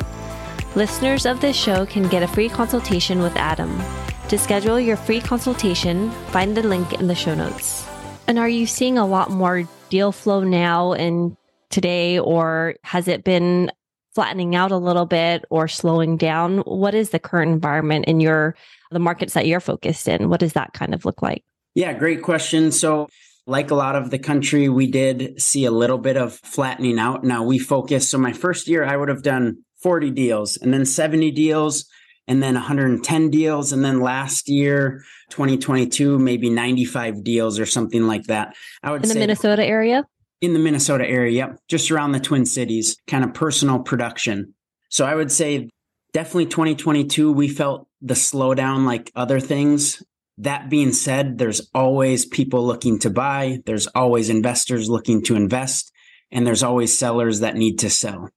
Listeners 0.78 1.26
of 1.26 1.42
this 1.42 1.56
show 1.56 1.88
can 1.88 2.08
get 2.08 2.22
a 2.22 2.28
free 2.28 2.50
consultation 2.50 3.24
with 3.24 3.36
Adam. 3.36 3.82
To 4.28 4.38
schedule 4.38 4.80
your 4.80 4.96
free 4.96 5.20
consultation, 5.20 6.12
find 6.28 6.56
the 6.56 6.62
link 6.62 6.94
in 6.94 7.08
the 7.08 7.16
show 7.16 7.34
notes. 7.34 7.84
And 8.28 8.38
are 8.38 8.48
you 8.48 8.68
seeing 8.68 9.00
a 9.00 9.08
lot 9.08 9.32
more 9.32 9.64
deal 9.90 10.12
flow 10.12 10.44
now 10.44 10.94
and 10.94 11.36
today, 11.72 12.20
or 12.20 12.76
has 12.84 13.08
it 13.08 13.24
been 13.24 13.72
flattening 14.14 14.56
out 14.56 14.72
a 14.72 14.78
little 14.78 15.08
bit 15.08 15.46
or 15.50 15.68
slowing 15.68 16.16
down? 16.16 16.60
What 16.60 16.94
is 16.94 17.10
the 17.10 17.18
current 17.18 17.52
environment 17.52 18.06
in 18.06 18.20
your 18.20 18.56
the 18.92 19.00
markets 19.00 19.34
that 19.34 19.48
you're 19.48 19.60
focused 19.60 20.08
in? 20.08 20.30
What 20.30 20.42
does 20.42 20.54
that 20.54 20.74
kind 20.74 20.94
of 20.94 21.06
look 21.06 21.24
like? 21.24 21.44
Yeah, 21.74 21.94
great 21.94 22.22
question. 22.22 22.72
So 22.72 23.08
like 23.48 23.72
a 23.72 23.76
lot 23.76 23.96
of 23.96 24.12
the 24.12 24.20
country, 24.20 24.70
we 24.70 24.86
did 24.92 25.42
see 25.42 25.66
a 25.66 25.72
little 25.72 25.98
bit 25.98 26.18
of 26.18 26.36
flattening 26.36 27.00
out. 27.00 27.24
Now 27.24 27.42
we 27.42 27.58
focus. 27.58 28.08
So 28.08 28.20
my 28.20 28.32
first 28.32 28.68
year, 28.68 28.86
I 28.86 28.96
would 28.96 29.10
have 29.10 29.24
done 29.24 29.64
40 29.88 30.12
deals 30.12 30.58
and 30.58 30.74
then 30.74 30.86
70 30.86 31.32
deals 31.32 31.86
and 32.28 32.44
then 32.44 32.56
110 32.56 33.30
deals. 33.30 33.72
And 33.72 33.86
then 33.86 34.02
last 34.02 34.50
year, 34.50 35.02
2022, 35.30 36.20
maybe 36.20 36.50
95 36.50 37.24
deals 37.24 37.58
or 37.58 37.66
something 37.66 38.06
like 38.06 38.26
that. 38.26 38.54
I 38.84 38.92
would 38.92 39.04
in 39.04 39.08
the 39.08 39.16
Minnesota 39.16 39.64
area? 39.64 40.06
In 40.42 40.52
the 40.52 40.60
Minnesota 40.60 41.08
area. 41.08 41.32
Yep. 41.32 41.60
Just 41.70 41.90
around 41.90 42.12
the 42.12 42.20
Twin 42.20 42.46
Cities, 42.46 42.98
kind 43.08 43.24
of 43.24 43.34
personal 43.34 43.80
production. 43.80 44.56
So 44.90 45.06
I 45.06 45.16
would 45.16 45.32
say 45.32 45.70
definitely 46.12 46.48
2022, 46.48 47.32
we 47.32 47.48
felt 47.48 47.88
the 48.02 48.14
slowdown 48.14 48.86
like 48.86 49.10
other 49.16 49.40
things. 49.40 50.04
That 50.38 50.70
being 50.70 50.92
said, 50.92 51.38
there's 51.38 51.62
always 51.74 52.26
people 52.26 52.68
looking 52.68 53.00
to 53.00 53.10
buy, 53.10 53.60
there's 53.66 53.88
always 53.88 54.30
investors 54.30 54.90
looking 54.90 55.24
to 55.24 55.38
invest, 55.38 55.94
and 56.30 56.46
there's 56.46 56.62
always 56.62 57.00
sellers 57.00 57.40
that 57.40 57.56
need 57.56 57.80
to 57.80 57.90
sell. 57.90 58.32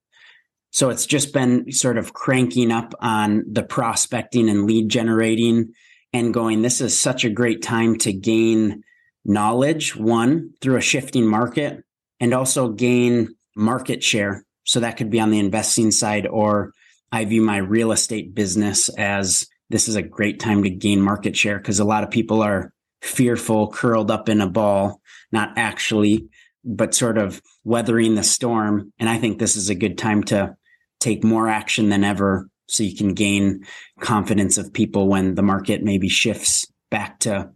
So 0.71 0.91
it's 0.91 1.07
just 1.07 1.33
been 1.33 1.73
sort 1.73 1.99
of 1.99 2.13
cranking 2.13 2.71
up 2.71 2.95
on 3.01 3.45
the 3.51 3.63
prospecting 3.63 4.49
and 4.49 4.67
lead 4.67 4.89
generating 4.89 5.73
and 6.13 6.35
going, 6.35 6.63
this 6.63 6.81
is 6.81 6.99
such 6.99 7.25
a 7.25 7.31
great 7.31 7.63
time 7.63 7.97
to 7.99 8.13
gain 8.13 8.83
knowledge, 9.25 9.97
one, 9.97 10.51
through 10.61 10.77
a 10.77 10.83
shifting 10.83 11.27
market, 11.27 11.85
and 12.21 12.33
also 12.33 12.69
gain 12.69 13.35
market 13.57 14.03
share. 14.03 14.45
So 14.65 14.81
that 14.81 14.97
could 14.97 15.11
be 15.11 15.21
on 15.21 15.31
the 15.31 15.39
investing 15.39 15.91
side, 15.91 16.27
or 16.27 16.73
I 17.13 17.25
view 17.25 17.43
my 17.43 17.59
real 17.59 17.93
estate 17.93 18.35
business 18.35 18.89
as 18.91 19.47
this 19.69 19.89
is 19.89 19.97
a 19.97 20.03
great 20.03 20.41
time 20.41 20.63
to 20.63 20.71
gain 20.71 21.01
market 21.01 21.37
share 21.37 21.59
because 21.59 21.81
a 21.81 21.85
lot 21.85 22.05
of 22.05 22.11
people 22.11 22.43
are 22.43 22.73
fearful, 23.03 23.71
curled 23.71 24.11
up 24.11 24.29
in 24.29 24.41
a 24.41 24.49
ball, 24.49 25.01
not 25.33 25.57
actually, 25.57 26.29
but 26.65 26.95
sort 26.95 27.19
of 27.19 27.41
weathering 27.65 28.15
the 28.15 28.23
storm. 28.23 28.93
And 28.99 29.09
I 29.09 29.19
think 29.19 29.39
this 29.39 29.57
is 29.57 29.71
a 29.71 29.75
good 29.75 29.97
time 29.97 30.23
to 30.25 30.57
take 31.01 31.25
more 31.25 31.49
action 31.49 31.89
than 31.89 32.05
ever 32.05 32.49
so 32.69 32.85
you 32.85 32.95
can 32.95 33.15
gain 33.15 33.65
confidence 33.99 34.59
of 34.59 34.73
people 34.73 35.09
when 35.09 35.35
the 35.35 35.43
market 35.43 35.83
maybe 35.83 36.09
shifts 36.09 36.67
back 36.91 37.19
to 37.21 37.51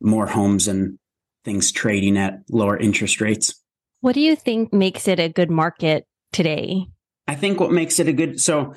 more 0.00 0.26
homes 0.26 0.68
and 0.68 0.98
things 1.44 1.72
trading 1.72 2.16
at 2.16 2.40
lower 2.50 2.76
interest 2.76 3.20
rates. 3.20 3.60
What 4.00 4.14
do 4.14 4.20
you 4.20 4.36
think 4.36 4.72
makes 4.72 5.08
it 5.08 5.18
a 5.18 5.28
good 5.28 5.50
market 5.50 6.06
today? 6.32 6.86
I 7.26 7.34
think 7.34 7.58
what 7.58 7.72
makes 7.72 7.98
it 7.98 8.08
a 8.08 8.12
good 8.12 8.40
so 8.40 8.74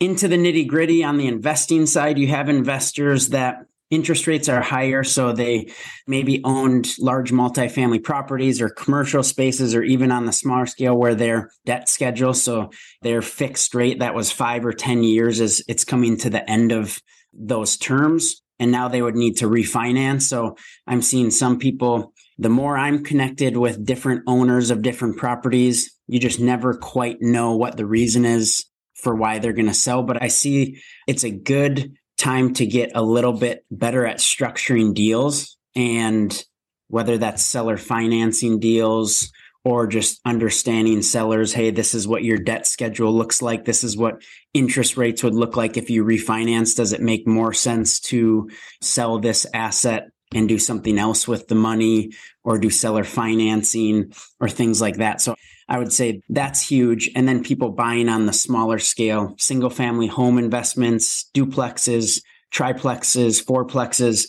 into 0.00 0.26
the 0.26 0.36
nitty 0.36 0.66
gritty 0.66 1.04
on 1.04 1.18
the 1.18 1.26
investing 1.26 1.86
side, 1.86 2.18
you 2.18 2.28
have 2.28 2.48
investors 2.48 3.28
that 3.28 3.58
interest 3.90 4.26
rates 4.26 4.48
are 4.48 4.62
higher. 4.62 5.02
So 5.04 5.32
they 5.32 5.72
maybe 6.06 6.40
owned 6.44 6.96
large 6.98 7.32
multifamily 7.32 8.02
properties 8.02 8.60
or 8.60 8.70
commercial 8.70 9.22
spaces, 9.22 9.74
or 9.74 9.82
even 9.82 10.12
on 10.12 10.26
the 10.26 10.32
smaller 10.32 10.66
scale 10.66 10.96
where 10.96 11.14
their 11.14 11.50
debt 11.66 11.88
schedule. 11.88 12.32
So 12.32 12.70
their 13.02 13.20
fixed 13.20 13.74
rate 13.74 13.98
that 13.98 14.14
was 14.14 14.30
five 14.30 14.64
or 14.64 14.72
10 14.72 15.02
years 15.02 15.40
is 15.40 15.64
it's 15.68 15.84
coming 15.84 16.16
to 16.18 16.30
the 16.30 16.48
end 16.48 16.72
of 16.72 17.00
those 17.32 17.76
terms. 17.76 18.40
And 18.58 18.70
now 18.70 18.88
they 18.88 19.00
would 19.00 19.16
need 19.16 19.38
to 19.38 19.48
refinance. 19.48 20.22
So 20.22 20.56
I'm 20.86 21.00
seeing 21.00 21.30
some 21.30 21.58
people, 21.58 22.12
the 22.38 22.50
more 22.50 22.76
I'm 22.76 23.02
connected 23.02 23.56
with 23.56 23.84
different 23.84 24.22
owners 24.26 24.70
of 24.70 24.82
different 24.82 25.16
properties, 25.16 25.96
you 26.06 26.20
just 26.20 26.40
never 26.40 26.74
quite 26.74 27.22
know 27.22 27.56
what 27.56 27.78
the 27.78 27.86
reason 27.86 28.26
is 28.26 28.66
for 28.94 29.14
why 29.14 29.38
they're 29.38 29.54
going 29.54 29.66
to 29.66 29.74
sell. 29.74 30.02
But 30.02 30.22
I 30.22 30.28
see 30.28 30.82
it's 31.06 31.24
a 31.24 31.30
good 31.30 31.94
time 32.20 32.52
to 32.54 32.66
get 32.66 32.92
a 32.94 33.02
little 33.02 33.32
bit 33.32 33.64
better 33.70 34.06
at 34.06 34.18
structuring 34.18 34.94
deals 34.94 35.56
and 35.74 36.44
whether 36.88 37.16
that's 37.16 37.42
seller 37.42 37.78
financing 37.78 38.60
deals 38.60 39.32
or 39.64 39.86
just 39.86 40.20
understanding 40.24 41.02
sellers 41.02 41.52
hey 41.52 41.70
this 41.70 41.94
is 41.94 42.06
what 42.06 42.24
your 42.24 42.38
debt 42.38 42.66
schedule 42.66 43.12
looks 43.12 43.40
like. 43.40 43.64
This 43.64 43.82
is 43.84 43.96
what 43.96 44.22
interest 44.52 44.96
rates 44.96 45.22
would 45.22 45.34
look 45.34 45.56
like 45.56 45.76
if 45.76 45.88
you 45.88 46.04
refinance. 46.04 46.76
Does 46.76 46.92
it 46.92 47.00
make 47.00 47.26
more 47.26 47.54
sense 47.54 48.00
to 48.00 48.50
sell 48.82 49.18
this 49.18 49.46
asset 49.54 50.08
and 50.34 50.48
do 50.48 50.58
something 50.58 50.98
else 50.98 51.26
with 51.26 51.48
the 51.48 51.54
money 51.54 52.12
or 52.44 52.58
do 52.58 52.70
seller 52.70 53.04
financing 53.04 54.12
or 54.40 54.48
things 54.48 54.80
like 54.80 54.96
that? 54.96 55.20
So 55.20 55.36
I 55.70 55.78
would 55.78 55.92
say 55.92 56.20
that's 56.28 56.60
huge. 56.60 57.08
And 57.14 57.28
then 57.28 57.44
people 57.44 57.70
buying 57.70 58.08
on 58.08 58.26
the 58.26 58.32
smaller 58.32 58.80
scale, 58.80 59.36
single 59.38 59.70
family 59.70 60.08
home 60.08 60.36
investments, 60.36 61.30
duplexes, 61.32 62.20
triplexes, 62.52 63.42
fourplexes. 63.42 64.28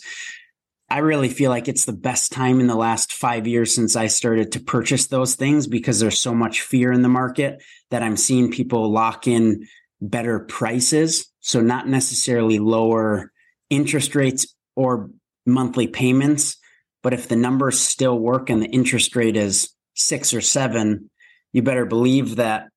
I 0.88 0.98
really 0.98 1.28
feel 1.28 1.50
like 1.50 1.66
it's 1.66 1.84
the 1.84 1.92
best 1.92 2.30
time 2.30 2.60
in 2.60 2.68
the 2.68 2.76
last 2.76 3.12
five 3.12 3.48
years 3.48 3.74
since 3.74 3.96
I 3.96 4.06
started 4.06 4.52
to 4.52 4.60
purchase 4.60 5.08
those 5.08 5.34
things 5.34 5.66
because 5.66 5.98
there's 5.98 6.20
so 6.20 6.32
much 6.32 6.60
fear 6.60 6.92
in 6.92 7.02
the 7.02 7.08
market 7.08 7.60
that 7.90 8.04
I'm 8.04 8.16
seeing 8.16 8.52
people 8.52 8.92
lock 8.92 9.26
in 9.26 9.66
better 10.00 10.38
prices. 10.38 11.26
So, 11.40 11.60
not 11.60 11.88
necessarily 11.88 12.60
lower 12.60 13.32
interest 13.68 14.14
rates 14.14 14.54
or 14.76 15.10
monthly 15.44 15.88
payments. 15.88 16.56
But 17.02 17.14
if 17.14 17.26
the 17.26 17.36
numbers 17.36 17.80
still 17.80 18.16
work 18.16 18.48
and 18.48 18.62
the 18.62 18.70
interest 18.70 19.16
rate 19.16 19.36
is 19.36 19.70
six 19.94 20.32
or 20.32 20.40
seven, 20.40 21.10
you 21.52 21.62
better 21.62 21.84
believe 21.84 22.36
that 22.36 22.68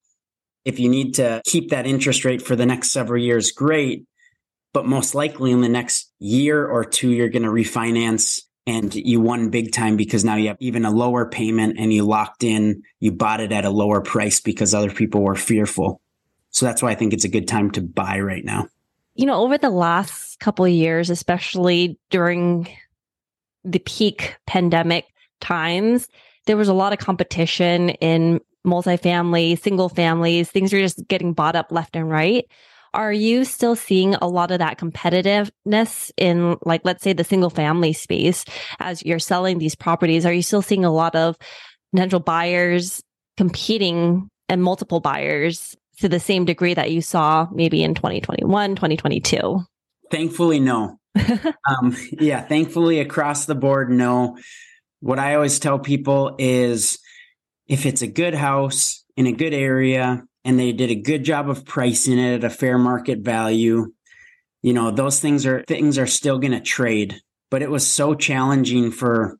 if 0.65 0.79
you 0.79 0.89
need 0.89 1.15
to 1.15 1.41
keep 1.46 1.70
that 1.70 1.86
interest 1.86 2.25
rate 2.25 2.41
for 2.41 2.55
the 2.55 2.65
next 2.65 2.91
several 2.91 3.22
years, 3.22 3.51
great. 3.51 4.05
But 4.74 4.86
most 4.86 5.15
likely 5.15 5.51
in 5.51 5.62
the 5.62 5.70
next 5.70 6.12
year 6.20 6.65
or 6.65 6.84
two, 6.84 7.12
you're 7.12 7.29
going 7.29 7.44
to 7.44 7.50
refinance 7.50 8.41
and 8.67 8.94
you 8.94 9.22
won 9.22 9.50
big 9.50 9.72
time 9.72 9.96
because 9.96 10.25
now 10.25 10.36
you 10.36 10.48
have 10.48 10.58
even 10.60 10.86
a 10.86 10.91
lower 10.91 11.29
payment 11.29 11.77
and 11.77 11.94
you 11.94 12.03
locked 12.03 12.44
in, 12.44 12.82
you 13.00 13.12
bought 13.12 13.39
it 13.39 13.51
at 13.51 13.63
a 13.63 13.70
lower 13.70 14.01
price 14.01 14.41
because 14.41 14.74
other 14.74 14.91
people 14.91 15.22
were 15.22 15.36
fearful. 15.36 16.01
So 16.50 16.65
that's 16.65 16.82
why 16.82 16.91
I 16.91 16.96
think 16.96 17.13
it's 17.13 17.25
a 17.25 17.29
good 17.29 17.48
time 17.48 17.72
to 17.72 17.82
buy 17.82 18.20
right 18.20 18.44
now. 18.44 18.67
You 19.13 19.27
know, 19.27 19.41
over 19.41 19.58
the 19.58 19.70
last 19.70 20.39
couple 20.39 20.65
of 20.65 20.72
years, 20.72 21.10
especially 21.10 21.98
during 22.10 22.67
the 23.63 23.79
peak 23.79 24.36
pandemic 24.46 25.05
times, 25.39 26.08
there 26.48 26.58
was 26.58 26.67
a 26.67 26.74
lot 26.74 26.91
of 26.91 27.00
competition 27.00 27.89
in 27.89 28.41
multifamily, 28.65 29.60
single 29.60 29.89
families. 29.89 30.50
Things 30.50 30.74
are 30.74 30.79
just 30.79 31.07
getting 31.07 31.34
bought 31.34 31.55
up 31.55 31.72
left 31.72 31.95
and 31.95 32.10
right. 32.10 32.45
Are 32.93 33.12
you 33.12 33.43
still 33.43 33.75
seeing 33.75 34.15
a 34.15 34.27
lot 34.27 34.51
of 34.51 34.60
that 34.60 34.79
competitiveness 34.79 36.12
in, 36.15 36.55
like, 36.65 36.81
let's 36.86 37.03
say 37.03 37.12
the 37.12 37.25
single 37.25 37.50
family 37.50 37.91
space 37.91 38.45
as 38.79 39.03
you're 39.03 39.19
selling 39.19 39.57
these 39.57 39.75
properties? 39.75 40.25
Are 40.25 40.31
you 40.31 40.41
still 40.41 40.62
seeing 40.62 40.86
a 40.86 40.93
lot 40.93 41.13
of 41.13 41.36
potential 41.93 42.22
buyers 42.22 43.01
competing 43.36 44.29
and 44.48 44.63
multiple 44.63 45.01
buyers 45.01 45.75
to 45.98 46.07
the 46.07 46.22
same 46.22 46.45
degree 46.45 46.74
that 46.74 46.91
you 46.91 47.01
saw 47.01 47.48
maybe 47.51 47.84
in 47.84 47.95
2021, 47.95 48.75
2022? 48.75 49.60
Thankfully, 50.10 50.62
no. 50.62 50.98
um, 51.69 51.98
yeah, 52.12 52.41
thankfully, 52.41 53.00
across 53.00 53.45
the 53.45 53.55
board, 53.55 53.89
no. 53.89 54.38
What 55.01 55.19
I 55.19 55.36
always 55.36 55.60
tell 55.60 55.79
people 55.79 56.36
is 56.39 56.98
if 57.67 57.86
it's 57.86 58.01
a 58.01 58.07
good 58.07 58.34
house 58.34 59.03
in 59.17 59.27
a 59.27 59.31
good 59.31 59.53
area 59.53 60.24
and 60.43 60.60
they 60.60 60.72
did 60.72 60.91
a 60.91 60.95
good 60.95 61.24
job 61.24 61.50
of 61.50 61.65
pricing 61.65 62.19
it 62.19 62.36
at 62.36 62.43
a 62.43 62.50
fair 62.50 62.77
market 62.77 63.19
value, 63.19 63.91
you 64.62 64.74
know, 64.74 64.91
those 64.91 65.19
things 65.19 65.45
are 65.45 65.63
things 65.67 65.98
are 65.98 66.07
still 66.07 66.39
going 66.39 66.51
to 66.51 66.60
trade. 66.60 67.19
But 67.51 67.62
it 67.62 67.69
was 67.69 67.88
so 67.88 68.15
challenging 68.15 68.91
for 68.91 69.38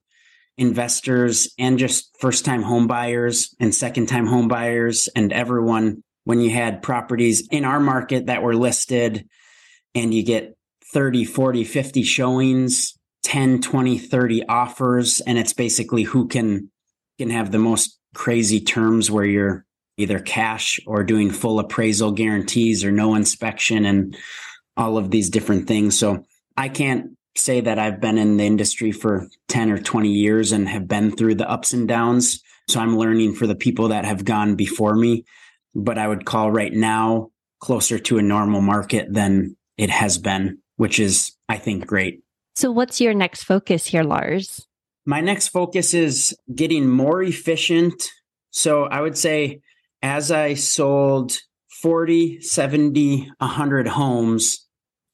investors 0.58 1.54
and 1.60 1.78
just 1.78 2.16
first 2.20 2.46
time 2.46 2.62
home 2.62 2.88
buyers 2.88 3.54
and 3.60 3.74
second 3.74 4.08
time 4.08 4.26
home 4.26 4.48
buyers 4.48 5.10
and 5.16 5.34
everyone 5.34 6.04
when 6.24 6.40
you 6.42 6.50
had 6.50 6.82
properties 6.82 7.48
in 7.50 7.66
our 7.66 7.80
market 7.80 8.28
that 8.28 8.42
were 8.42 8.56
listed 8.56 9.28
and 9.94 10.14
you 10.14 10.24
get 10.24 10.56
30, 10.94 11.26
40, 11.26 11.64
50 11.64 12.04
showings, 12.04 12.98
10, 13.24 13.62
20, 13.62 13.98
30 13.98 14.48
offers. 14.48 15.22
And 15.22 15.38
it's 15.38 15.54
basically 15.54 16.04
who 16.04 16.28
can, 16.28 16.72
can 17.18 17.30
have 17.30 17.52
the 17.52 17.60
most 17.60 18.00
crazy 18.16 18.60
terms 18.60 19.12
where 19.12 19.26
you're 19.26 19.66
either 19.98 20.20
cash 20.20 20.80
or 20.88 21.04
doing 21.04 21.30
full 21.30 21.60
appraisal 21.60 22.12
guarantees 22.12 22.84
or 22.84 22.92
no 22.92 23.16
inspection 23.16 23.86
and 23.86 24.18
all 24.76 24.98
of 24.98 25.12
these 25.12 25.30
different 25.30 25.68
things. 25.68 25.98
So 25.98 26.26
I 26.58 26.70
can't 26.70 27.12
say 27.38 27.62
that 27.62 27.80
I've 27.80 28.02
been 28.02 28.18
in 28.18 28.38
the 28.38 28.46
industry 28.46 28.92
for 28.92 29.28
10 29.50 29.72
or 29.72 29.78
20 29.78 30.10
years 30.10 30.52
and 30.52 30.68
have 30.68 30.88
been 30.88 31.12
through 31.12 31.36
the 31.36 31.50
ups 31.50 31.74
and 31.74 31.88
downs. 31.88 32.42
So 32.68 32.80
I'm 32.80 32.98
learning 32.98 33.36
for 33.36 33.48
the 33.48 33.56
people 33.56 33.90
that 33.90 34.06
have 34.06 34.26
gone 34.26 34.56
before 34.56 34.96
me 34.96 35.26
but 35.76 35.98
I 35.98 36.08
would 36.08 36.26
call 36.26 36.52
right 36.52 36.74
now 36.74 37.32
closer 37.60 38.00
to 38.00 38.18
a 38.18 38.24
normal 38.24 38.62
market 38.62 39.14
than 39.14 39.58
it 39.78 39.90
has 39.90 40.18
been, 40.18 40.60
which 40.78 41.00
is, 41.00 41.34
I 41.50 41.58
think, 41.58 41.86
great. 41.86 42.24
So, 42.56 42.72
what's 42.72 43.02
your 43.02 43.14
next 43.14 43.44
focus 43.44 43.86
here, 43.86 44.04
Lars? 44.04 44.66
My 45.06 45.22
next 45.22 45.50
focus 45.50 45.94
is 45.94 46.36
getting 46.54 46.90
more 46.90 47.22
efficient. 47.22 48.10
So, 48.50 48.86
I 48.86 49.02
would 49.02 49.18
say 49.18 49.62
as 50.02 50.32
I 50.32 50.56
sold 50.56 51.34
40, 51.82 52.42
70, 52.42 53.32
100 53.38 53.88
homes, 53.88 54.68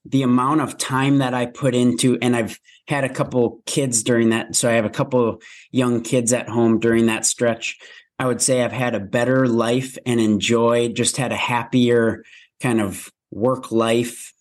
the 0.06 0.24
amount 0.24 0.62
of 0.62 0.78
time 0.78 1.18
that 1.18 1.34
I 1.34 1.46
put 1.46 1.76
into, 1.76 2.18
and 2.22 2.36
I've 2.36 2.58
had 2.88 3.04
a 3.04 3.10
couple 3.10 3.62
kids 3.66 4.04
during 4.04 4.30
that. 4.30 4.56
So, 4.56 4.70
I 4.70 4.74
have 4.74 4.86
a 4.86 4.90
couple 4.90 5.42
young 5.72 6.02
kids 6.02 6.32
at 6.32 6.48
home 6.48 6.80
during 6.80 7.08
that 7.08 7.26
stretch. 7.26 7.78
I 8.18 8.28
would 8.28 8.42
say 8.42 8.64
I've 8.64 8.72
had 8.72 8.96
a 8.96 9.00
better 9.00 9.48
life 9.48 9.98
and 10.06 10.20
enjoyed, 10.20 10.96
just 10.96 11.18
had 11.18 11.32
a 11.32 11.38
happier 11.38 12.24
kind 12.62 12.80
of 12.80 13.12
work 13.32 13.72
life. 13.72 14.32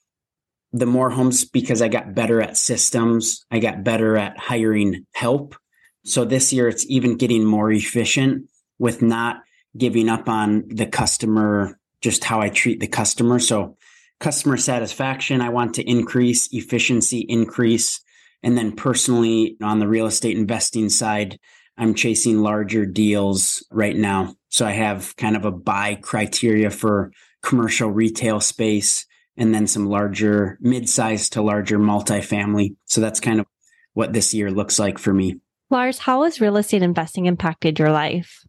The 0.72 0.87
more 0.87 1.11
homes 1.11 1.44
because 1.44 1.83
I 1.83 1.88
got 1.88 2.14
better 2.14 2.40
at 2.40 2.56
systems, 2.56 3.44
I 3.50 3.59
got 3.59 3.83
better 3.83 4.16
at 4.16 4.38
hiring 4.38 5.06
help. 5.12 5.56
So 6.04 6.24
this 6.24 6.52
year 6.52 6.68
it's 6.68 6.87
even 6.88 7.16
getting 7.16 7.44
more 7.44 7.70
efficient 7.70 8.48
with 8.78 9.02
not 9.02 9.42
giving 9.76 10.09
up 10.09 10.28
on 10.28 10.64
the 10.68 10.87
customer, 10.87 11.78
just 12.00 12.24
how 12.24 12.40
I 12.40 12.48
treat 12.48 12.80
the 12.80 12.87
customer. 12.87 13.38
So 13.38 13.76
customer 14.20 14.56
satisfaction, 14.56 15.40
I 15.40 15.48
want 15.48 15.74
to 15.74 15.88
increase, 15.88 16.48
efficiency 16.52 17.20
increase. 17.20 18.00
And 18.42 18.56
then 18.56 18.72
personally 18.72 19.56
on 19.62 19.80
the 19.80 19.88
real 19.88 20.06
estate 20.06 20.37
investing 20.37 20.88
side, 20.88 21.38
I'm 21.76 21.94
chasing 21.94 22.42
larger 22.42 22.87
deals 22.87 23.66
right 23.70 23.96
now. 23.96 24.35
So 24.48 24.66
I 24.66 24.72
have 24.72 25.16
kind 25.16 25.37
of 25.37 25.44
a 25.44 25.50
buy 25.50 25.96
criteria 25.96 26.70
for 26.70 27.12
commercial 27.42 27.90
retail 27.90 28.40
space 28.40 29.06
and 29.37 29.55
then 29.55 29.66
some 29.66 29.87
larger 29.87 30.59
mid-sized 30.61 31.33
to 31.35 31.43
larger 31.43 31.79
multifamily. 31.79 32.77
So 32.85 33.01
that's 33.01 33.21
kind 33.21 33.40
of 33.40 33.47
what 33.95 34.12
this 34.12 34.35
year 34.35 34.51
looks 34.51 34.79
like 34.79 34.99
for 34.99 35.12
me. 35.12 35.37
Lars, 35.71 35.99
how 35.99 36.25
has 36.25 36.40
real 36.40 36.57
estate 36.57 36.83
investing 36.83 37.27
impacted 37.27 37.79
your 37.79 37.93
life? 37.93 38.45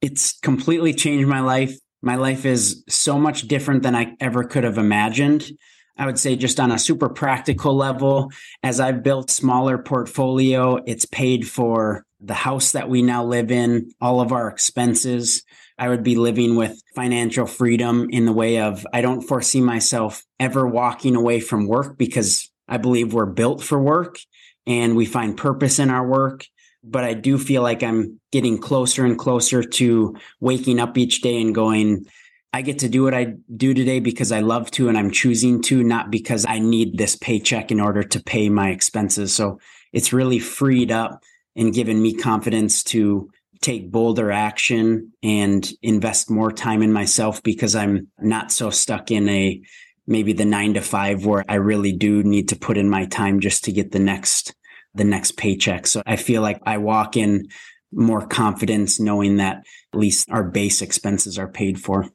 It's 0.00 0.38
completely 0.40 0.94
changed 0.94 1.28
my 1.28 1.40
life. 1.40 1.76
My 2.02 2.16
life 2.16 2.44
is 2.44 2.84
so 2.88 3.18
much 3.18 3.48
different 3.48 3.82
than 3.82 3.96
I 3.96 4.14
ever 4.20 4.44
could 4.44 4.64
have 4.64 4.78
imagined. 4.78 5.50
I 5.96 6.06
would 6.06 6.18
say 6.18 6.36
just 6.36 6.60
on 6.60 6.70
a 6.70 6.78
super 6.78 7.08
practical 7.08 7.74
level, 7.74 8.30
as 8.62 8.78
I've 8.78 9.02
built 9.02 9.30
smaller 9.30 9.78
portfolio, 9.78 10.76
it's 10.86 11.06
paid 11.06 11.48
for 11.48 12.04
the 12.20 12.34
house 12.34 12.72
that 12.72 12.88
we 12.88 13.02
now 13.02 13.24
live 13.24 13.50
in, 13.50 13.90
all 14.00 14.20
of 14.20 14.30
our 14.30 14.48
expenses. 14.48 15.42
I 15.78 15.88
would 15.88 16.02
be 16.02 16.16
living 16.16 16.56
with 16.56 16.82
financial 16.94 17.46
freedom 17.46 18.08
in 18.10 18.24
the 18.24 18.32
way 18.32 18.58
of 18.60 18.86
I 18.92 19.00
don't 19.00 19.22
foresee 19.22 19.60
myself 19.60 20.24
ever 20.40 20.66
walking 20.66 21.14
away 21.14 21.40
from 21.40 21.68
work 21.68 21.96
because 21.96 22.50
I 22.66 22.78
believe 22.78 23.12
we're 23.12 23.26
built 23.26 23.62
for 23.62 23.80
work 23.80 24.18
and 24.66 24.96
we 24.96 25.06
find 25.06 25.36
purpose 25.36 25.78
in 25.78 25.90
our 25.90 26.06
work. 26.06 26.44
But 26.82 27.04
I 27.04 27.14
do 27.14 27.38
feel 27.38 27.62
like 27.62 27.82
I'm 27.82 28.20
getting 28.32 28.58
closer 28.58 29.04
and 29.04 29.18
closer 29.18 29.62
to 29.62 30.16
waking 30.40 30.80
up 30.80 30.98
each 30.98 31.20
day 31.20 31.40
and 31.40 31.54
going, 31.54 32.06
I 32.52 32.62
get 32.62 32.80
to 32.80 32.88
do 32.88 33.02
what 33.02 33.14
I 33.14 33.34
do 33.54 33.74
today 33.74 34.00
because 34.00 34.32
I 34.32 34.40
love 34.40 34.70
to 34.72 34.88
and 34.88 34.96
I'm 34.96 35.10
choosing 35.10 35.62
to, 35.62 35.84
not 35.84 36.10
because 36.10 36.46
I 36.46 36.60
need 36.60 36.96
this 36.96 37.14
paycheck 37.16 37.70
in 37.70 37.80
order 37.80 38.02
to 38.02 38.22
pay 38.22 38.48
my 38.48 38.70
expenses. 38.70 39.34
So 39.34 39.60
it's 39.92 40.12
really 40.12 40.38
freed 40.38 40.90
up 40.90 41.22
and 41.56 41.74
given 41.74 42.00
me 42.00 42.14
confidence 42.14 42.82
to 42.84 43.30
take 43.60 43.90
bolder 43.90 44.30
action 44.30 45.12
and 45.22 45.70
invest 45.82 46.30
more 46.30 46.52
time 46.52 46.82
in 46.82 46.92
myself 46.92 47.42
because 47.42 47.74
I'm 47.74 48.08
not 48.20 48.52
so 48.52 48.70
stuck 48.70 49.10
in 49.10 49.28
a 49.28 49.60
maybe 50.06 50.32
the 50.32 50.44
9 50.44 50.74
to 50.74 50.80
5 50.80 51.26
where 51.26 51.44
I 51.48 51.56
really 51.56 51.92
do 51.92 52.22
need 52.22 52.48
to 52.48 52.56
put 52.56 52.78
in 52.78 52.88
my 52.88 53.06
time 53.06 53.40
just 53.40 53.64
to 53.64 53.72
get 53.72 53.92
the 53.92 53.98
next 53.98 54.54
the 54.94 55.04
next 55.04 55.36
paycheck. 55.36 55.86
So 55.86 56.02
I 56.06 56.16
feel 56.16 56.42
like 56.42 56.60
I 56.64 56.78
walk 56.78 57.16
in 57.16 57.48
more 57.92 58.26
confidence 58.26 58.98
knowing 58.98 59.36
that 59.36 59.62
at 59.92 59.98
least 59.98 60.28
our 60.30 60.42
base 60.42 60.82
expenses 60.82 61.38
are 61.38 61.48
paid 61.48 61.80
for. 61.80 62.08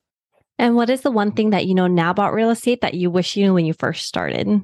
And 0.60 0.76
what 0.76 0.90
is 0.90 1.02
the 1.02 1.12
one 1.12 1.32
thing 1.32 1.52
that 1.52 1.66
you 1.66 1.76
know 1.76 1.88
now 1.88 2.12
about 2.12 2.34
real 2.34 2.50
estate 2.50 2.82
that 2.82 2.94
you 2.94 3.10
wish 3.10 3.36
you 3.36 3.46
knew 3.46 3.54
when 3.54 3.66
you 3.66 3.74
first 3.74 4.08
started? 4.08 4.62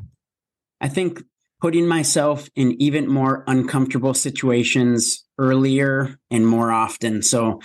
I 0.82 0.88
think 0.88 1.24
putting 1.62 1.88
myself 1.88 2.50
in 2.56 2.82
even 2.82 3.08
more 3.08 3.43
uncomfortable 3.48 4.13
situations 4.13 5.26
earlier 5.38 6.19
and 6.32 6.48
more 6.48 6.72
often. 6.72 7.22
So 7.22 7.60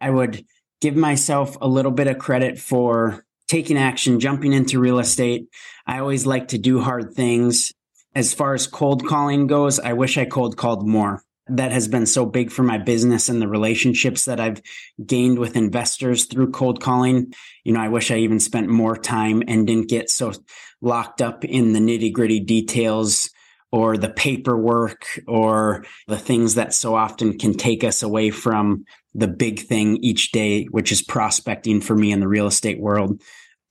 I 0.00 0.10
would 0.10 0.44
give 0.80 0.96
myself 0.96 1.56
a 1.60 1.68
little 1.68 1.90
bit 1.90 2.06
of 2.06 2.18
credit 2.18 2.58
for 2.58 3.24
taking 3.48 3.76
action, 3.76 4.20
jumping 4.20 4.52
into 4.52 4.78
real 4.78 4.98
estate. 4.98 5.48
I 5.86 5.98
always 5.98 6.26
like 6.26 6.48
to 6.48 6.58
do 6.58 6.80
hard 6.80 7.14
things. 7.14 7.72
As 8.14 8.32
far 8.32 8.54
as 8.54 8.66
cold 8.66 9.06
calling 9.06 9.46
goes, 9.46 9.78
I 9.78 9.92
wish 9.92 10.16
I 10.16 10.24
cold 10.24 10.56
called 10.56 10.86
more. 10.86 11.22
That 11.48 11.72
has 11.72 11.88
been 11.88 12.06
so 12.06 12.26
big 12.26 12.52
for 12.52 12.62
my 12.62 12.78
business 12.78 13.28
and 13.28 13.42
the 13.42 13.48
relationships 13.48 14.26
that 14.26 14.38
I've 14.38 14.62
gained 15.04 15.40
with 15.40 15.56
investors 15.56 16.26
through 16.26 16.52
cold 16.52 16.80
calling. 16.80 17.34
You 17.64 17.72
know, 17.72 17.80
I 17.80 17.88
wish 17.88 18.12
I 18.12 18.18
even 18.18 18.38
spent 18.38 18.68
more 18.68 18.96
time 18.96 19.42
and 19.48 19.66
didn't 19.66 19.88
get 19.88 20.10
so 20.10 20.32
locked 20.80 21.20
up 21.20 21.44
in 21.44 21.72
the 21.72 21.80
nitty 21.80 22.12
gritty 22.12 22.38
details 22.38 23.30
or 23.72 23.96
the 23.96 24.08
paperwork 24.08 25.06
or 25.28 25.84
the 26.08 26.18
things 26.18 26.56
that 26.56 26.74
so 26.74 26.94
often 26.94 27.38
can 27.38 27.54
take 27.54 27.84
us 27.84 28.02
away 28.02 28.30
from 28.30 28.84
the 29.14 29.28
big 29.28 29.60
thing 29.60 29.96
each 29.98 30.32
day, 30.32 30.64
which 30.64 30.92
is 30.92 31.02
prospecting 31.02 31.80
for 31.80 31.94
me 31.96 32.12
in 32.12 32.20
the 32.20 32.28
real 32.28 32.46
estate 32.46 32.80
world. 32.80 33.20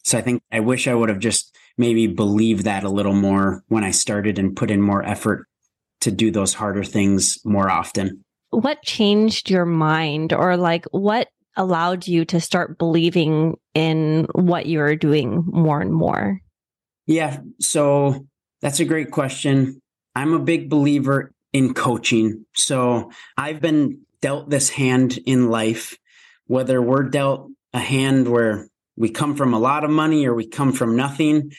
So 0.03 0.17
I 0.17 0.21
think 0.21 0.41
I 0.51 0.61
wish 0.61 0.87
I 0.87 0.93
would 0.93 1.09
have 1.09 1.19
just 1.19 1.55
maybe 1.77 2.07
believed 2.07 2.65
that 2.65 2.83
a 2.83 2.89
little 2.89 3.13
more 3.13 3.63
when 3.67 3.83
I 3.83 3.91
started 3.91 4.39
and 4.39 4.55
put 4.55 4.71
in 4.71 4.81
more 4.81 5.03
effort 5.03 5.47
to 6.01 6.11
do 6.11 6.31
those 6.31 6.53
harder 6.53 6.83
things 6.83 7.39
more 7.43 7.69
often. 7.69 8.23
What 8.51 8.81
changed 8.83 9.49
your 9.49 9.65
mind 9.65 10.33
or 10.33 10.57
like 10.57 10.85
what 10.91 11.27
allowed 11.55 12.07
you 12.07 12.25
to 12.25 12.39
start 12.39 12.77
believing 12.77 13.57
in 13.73 14.27
what 14.33 14.65
you 14.65 14.79
were 14.79 14.95
doing 14.95 15.43
more 15.45 15.81
and 15.81 15.93
more? 15.93 16.39
Yeah. 17.05 17.39
So 17.59 18.25
that's 18.61 18.79
a 18.79 18.85
great 18.85 19.11
question. 19.11 19.81
I'm 20.15 20.33
a 20.33 20.39
big 20.39 20.69
believer 20.69 21.31
in 21.53 21.73
coaching. 21.73 22.45
So 22.55 23.11
I've 23.37 23.61
been 23.61 24.01
dealt 24.21 24.49
this 24.49 24.69
hand 24.69 25.19
in 25.25 25.49
life, 25.49 25.97
whether 26.47 26.81
we're 26.81 27.03
dealt 27.03 27.49
a 27.73 27.79
hand 27.79 28.27
where 28.27 28.67
we 28.97 29.09
come 29.09 29.35
from 29.35 29.53
a 29.53 29.59
lot 29.59 29.83
of 29.83 29.89
money 29.89 30.27
or 30.27 30.33
we 30.33 30.47
come 30.47 30.73
from 30.73 30.95
nothing. 30.95 31.51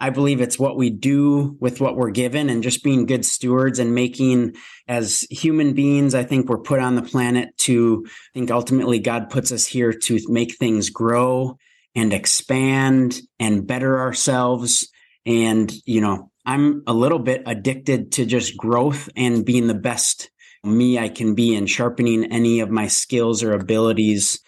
I 0.00 0.10
believe 0.10 0.40
it's 0.40 0.58
what 0.58 0.76
we 0.76 0.90
do 0.90 1.56
with 1.60 1.80
what 1.80 1.96
we're 1.96 2.10
given 2.10 2.50
and 2.50 2.62
just 2.62 2.84
being 2.84 3.06
good 3.06 3.24
stewards 3.24 3.78
and 3.78 3.94
making 3.94 4.54
as 4.86 5.26
human 5.30 5.74
beings. 5.74 6.14
I 6.14 6.22
think 6.22 6.48
we're 6.48 6.58
put 6.58 6.78
on 6.78 6.94
the 6.94 7.02
planet 7.02 7.56
to 7.58 8.06
I 8.06 8.38
think 8.38 8.50
ultimately 8.50 9.00
God 9.00 9.28
puts 9.28 9.50
us 9.50 9.66
here 9.66 9.92
to 9.92 10.18
make 10.28 10.56
things 10.56 10.90
grow 10.90 11.58
and 11.94 12.12
expand 12.12 13.20
and 13.40 13.66
better 13.66 13.98
ourselves. 13.98 14.88
And, 15.26 15.72
you 15.84 16.00
know, 16.00 16.30
I'm 16.48 16.82
a 16.86 16.94
little 16.94 17.18
bit 17.18 17.42
addicted 17.44 18.12
to 18.12 18.24
just 18.24 18.56
growth 18.56 19.10
and 19.14 19.44
being 19.44 19.66
the 19.66 19.74
best 19.74 20.30
me 20.64 20.98
I 20.98 21.10
can 21.10 21.34
be 21.34 21.54
and 21.54 21.68
sharpening 21.68 22.32
any 22.32 22.60
of 22.60 22.70
my 22.70 22.88
skills 22.88 23.42
or 23.42 23.52
abilities 23.52 24.40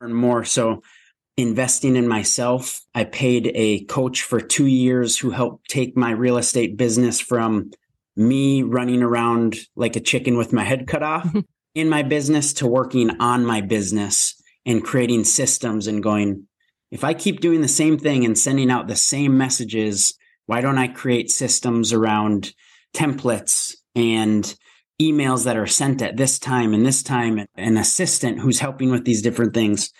and 0.00 0.16
more. 0.16 0.44
So 0.44 0.82
investing 1.36 1.96
in 1.96 2.08
myself. 2.08 2.80
I 2.94 3.04
paid 3.04 3.52
a 3.54 3.84
coach 3.84 4.22
for 4.22 4.40
two 4.40 4.66
years 4.66 5.18
who 5.18 5.30
helped 5.30 5.68
take 5.68 5.98
my 5.98 6.12
real 6.12 6.38
estate 6.38 6.78
business 6.78 7.20
from 7.20 7.72
me 8.16 8.62
running 8.62 9.02
around 9.02 9.56
like 9.76 9.96
a 9.96 10.00
chicken 10.00 10.38
with 10.38 10.52
my 10.52 10.64
head 10.64 10.86
cut 10.86 11.02
off 11.02 11.28
in 11.74 11.90
my 11.90 12.02
business 12.02 12.54
to 12.54 12.66
working 12.66 13.20
on 13.20 13.44
my 13.44 13.60
business 13.60 14.40
and 14.64 14.82
creating 14.82 15.24
systems 15.24 15.88
and 15.88 16.02
going, 16.02 16.46
if 16.90 17.04
I 17.04 17.12
keep 17.12 17.40
doing 17.40 17.60
the 17.60 17.68
same 17.68 17.98
thing 17.98 18.24
and 18.24 18.38
sending 18.38 18.70
out 18.70 18.88
the 18.88 18.96
same 18.96 19.36
messages, 19.36 20.16
why 20.46 20.60
don't 20.60 20.78
I 20.78 20.88
create 20.88 21.30
systems 21.30 21.92
around 21.92 22.52
templates 22.94 23.74
and 23.94 24.54
emails 25.00 25.44
that 25.44 25.56
are 25.56 25.66
sent 25.66 26.02
at 26.02 26.16
this 26.16 26.38
time 26.38 26.74
and 26.74 26.84
this 26.84 27.02
time, 27.02 27.44
an 27.56 27.76
assistant 27.76 28.40
who's 28.40 28.60
helping 28.60 28.90
with 28.90 29.04
these 29.04 29.22
different 29.22 29.54
things? 29.54 29.90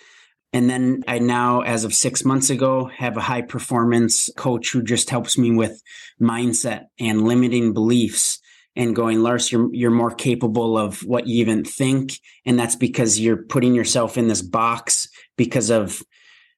And 0.53 0.69
then 0.69 1.03
I 1.07 1.19
now, 1.19 1.61
as 1.61 1.83
of 1.83 1.93
six 1.93 2.23
months 2.23 2.49
ago, 2.49 2.89
have 2.95 3.17
a 3.17 3.21
high 3.21 3.41
performance 3.41 4.29
coach 4.37 4.71
who 4.71 4.81
just 4.81 5.09
helps 5.09 5.37
me 5.37 5.51
with 5.51 5.81
mindset 6.21 6.85
and 6.97 7.27
limiting 7.27 7.73
beliefs 7.73 8.39
and 8.75 8.95
going, 8.95 9.21
Lars, 9.21 9.51
you're, 9.51 9.73
you're 9.73 9.91
more 9.91 10.11
capable 10.11 10.77
of 10.77 10.99
what 11.01 11.27
you 11.27 11.41
even 11.41 11.63
think. 11.63 12.13
And 12.45 12.59
that's 12.59 12.75
because 12.75 13.19
you're 13.19 13.43
putting 13.43 13.73
yourself 13.73 14.17
in 14.17 14.27
this 14.27 14.41
box 14.41 15.09
because 15.37 15.69
of 15.69 16.01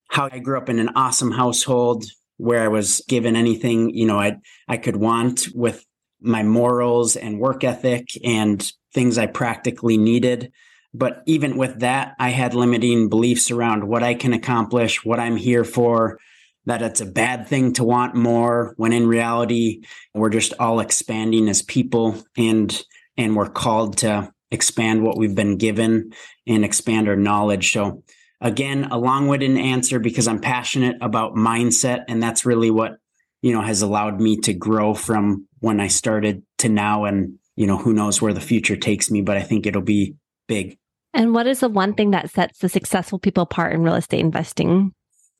how 0.09 0.29
I 0.31 0.39
grew 0.39 0.57
up 0.57 0.69
in 0.69 0.79
an 0.79 0.89
awesome 0.95 1.31
household 1.31 2.05
where 2.37 2.63
I 2.63 2.67
was 2.67 3.01
given 3.07 3.35
anything, 3.35 3.89
you 3.89 4.05
know, 4.05 4.19
I, 4.19 4.37
I 4.67 4.77
could 4.77 4.95
want 4.95 5.47
with 5.53 5.85
my 6.21 6.43
morals 6.43 7.15
and 7.15 7.39
work 7.39 7.63
ethic 7.63 8.09
and 8.23 8.71
things 8.93 9.17
I 9.17 9.27
practically 9.27 9.97
needed. 9.97 10.51
But 10.93 11.21
even 11.25 11.57
with 11.57 11.81
that, 11.81 12.15
I 12.19 12.29
had 12.29 12.53
limiting 12.53 13.09
beliefs 13.09 13.51
around 13.51 13.87
what 13.87 14.03
I 14.03 14.15
can 14.15 14.33
accomplish, 14.33 15.03
what 15.03 15.19
I'm 15.19 15.35
here 15.35 15.63
for, 15.63 16.19
that 16.65 16.81
it's 16.81 17.01
a 17.01 17.05
bad 17.05 17.47
thing 17.47 17.73
to 17.73 17.83
want 17.83 18.15
more 18.15 18.73
when 18.77 18.93
in 18.93 19.07
reality 19.07 19.83
we're 20.13 20.29
just 20.29 20.53
all 20.59 20.79
expanding 20.79 21.49
as 21.49 21.61
people 21.61 22.23
and 22.37 22.83
and 23.17 23.35
we're 23.35 23.49
called 23.49 23.97
to 23.97 24.31
expand 24.51 25.01
what 25.01 25.17
we've 25.17 25.35
been 25.35 25.57
given 25.57 26.11
and 26.45 26.63
expand 26.63 27.07
our 27.07 27.15
knowledge. 27.15 27.71
So 27.71 28.03
again, 28.41 28.85
a 28.85 28.97
long-winded 28.97 29.57
answer 29.57 29.99
because 29.99 30.27
I'm 30.27 30.39
passionate 30.39 30.97
about 31.01 31.35
mindset 31.35 32.05
and 32.07 32.21
that's 32.21 32.45
really 32.45 32.71
what 32.71 32.97
you 33.41 33.53
know 33.53 33.61
has 33.61 33.81
allowed 33.81 34.19
me 34.19 34.37
to 34.41 34.53
grow 34.53 34.93
from 34.93 35.47
when 35.59 35.79
I 35.79 35.87
started 35.87 36.43
to 36.59 36.69
now 36.69 37.05
and 37.05 37.37
you 37.55 37.67
know 37.67 37.77
who 37.77 37.93
knows 37.93 38.21
where 38.21 38.33
the 38.33 38.41
future 38.41 38.75
takes 38.75 39.11
me 39.11 39.21
but 39.21 39.37
I 39.37 39.41
think 39.41 39.65
it'll 39.65 39.81
be 39.81 40.15
big. 40.47 40.77
And 41.13 41.33
what 41.33 41.47
is 41.47 41.61
the 41.61 41.69
one 41.69 41.93
thing 41.93 42.11
that 42.11 42.29
sets 42.29 42.59
the 42.59 42.69
successful 42.69 43.19
people 43.19 43.43
apart 43.43 43.73
in 43.73 43.81
real 43.81 43.95
estate 43.95 44.19
investing? 44.19 44.93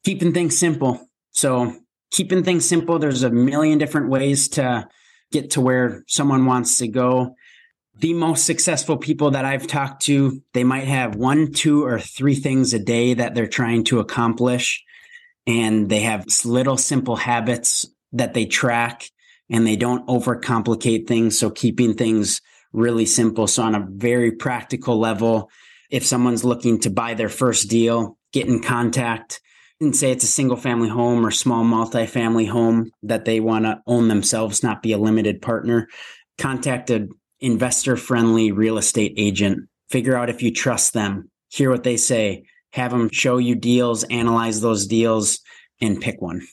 Keeping 0.03 0.33
things 0.33 0.57
simple. 0.57 1.07
So, 1.31 1.75
keeping 2.11 2.43
things 2.43 2.67
simple, 2.67 2.99
there's 2.99 3.23
a 3.23 3.29
million 3.29 3.77
different 3.77 4.09
ways 4.09 4.47
to 4.49 4.87
get 5.31 5.51
to 5.51 5.61
where 5.61 6.03
someone 6.07 6.45
wants 6.45 6.77
to 6.79 6.87
go. 6.87 7.35
The 7.99 8.13
most 8.13 8.45
successful 8.45 8.97
people 8.97 9.31
that 9.31 9.45
I've 9.45 9.65
talked 9.65 10.03
to, 10.03 10.41
they 10.53 10.63
might 10.63 10.87
have 10.87 11.15
one, 11.15 11.51
two, 11.51 11.83
or 11.83 11.99
three 11.99 12.35
things 12.35 12.73
a 12.73 12.79
day 12.79 13.15
that 13.15 13.33
they're 13.33 13.47
trying 13.47 13.85
to 13.85 13.99
accomplish. 13.99 14.83
And 15.47 15.89
they 15.89 16.01
have 16.01 16.25
little 16.45 16.77
simple 16.77 17.15
habits 17.15 17.87
that 18.11 18.33
they 18.33 18.45
track 18.45 19.09
and 19.49 19.65
they 19.65 19.75
don't 19.75 20.05
overcomplicate 20.07 21.07
things. 21.07 21.39
So 21.39 21.49
keeping 21.49 21.95
things 21.95 22.41
really 22.71 23.05
simple. 23.05 23.47
So 23.47 23.63
on 23.63 23.73
a 23.73 23.87
very 23.89 24.31
practical 24.31 24.99
level, 24.99 25.49
if 25.89 26.05
someone's 26.05 26.43
looking 26.43 26.79
to 26.81 26.89
buy 26.89 27.13
their 27.13 27.29
first 27.29 27.69
deal, 27.69 28.17
get 28.31 28.47
in 28.47 28.61
contact 28.61 29.41
and 29.79 29.95
say 29.95 30.11
it's 30.11 30.23
a 30.23 30.27
single 30.27 30.57
family 30.57 30.89
home 30.89 31.25
or 31.25 31.31
small 31.31 31.63
multifamily 31.63 32.47
home 32.49 32.91
that 33.03 33.25
they 33.25 33.39
want 33.39 33.65
to 33.65 33.81
own 33.87 34.07
themselves, 34.07 34.63
not 34.63 34.83
be 34.83 34.91
a 34.91 34.97
limited 34.97 35.41
partner, 35.41 35.87
contact 36.37 36.89
an 36.89 37.09
investor 37.39 37.97
friendly 37.97 38.51
real 38.51 38.77
estate 38.77 39.13
agent. 39.17 39.67
Figure 39.89 40.15
out 40.15 40.29
if 40.29 40.41
you 40.41 40.51
trust 40.51 40.93
them, 40.93 41.29
hear 41.49 41.69
what 41.69 41.83
they 41.83 41.97
say, 41.97 42.45
have 42.73 42.91
them 42.91 43.09
show 43.09 43.37
you 43.37 43.55
deals, 43.55 44.03
analyze 44.05 44.61
those 44.61 44.85
deals, 44.85 45.39
and 45.79 46.01
pick 46.01 46.21
one. 46.21 46.45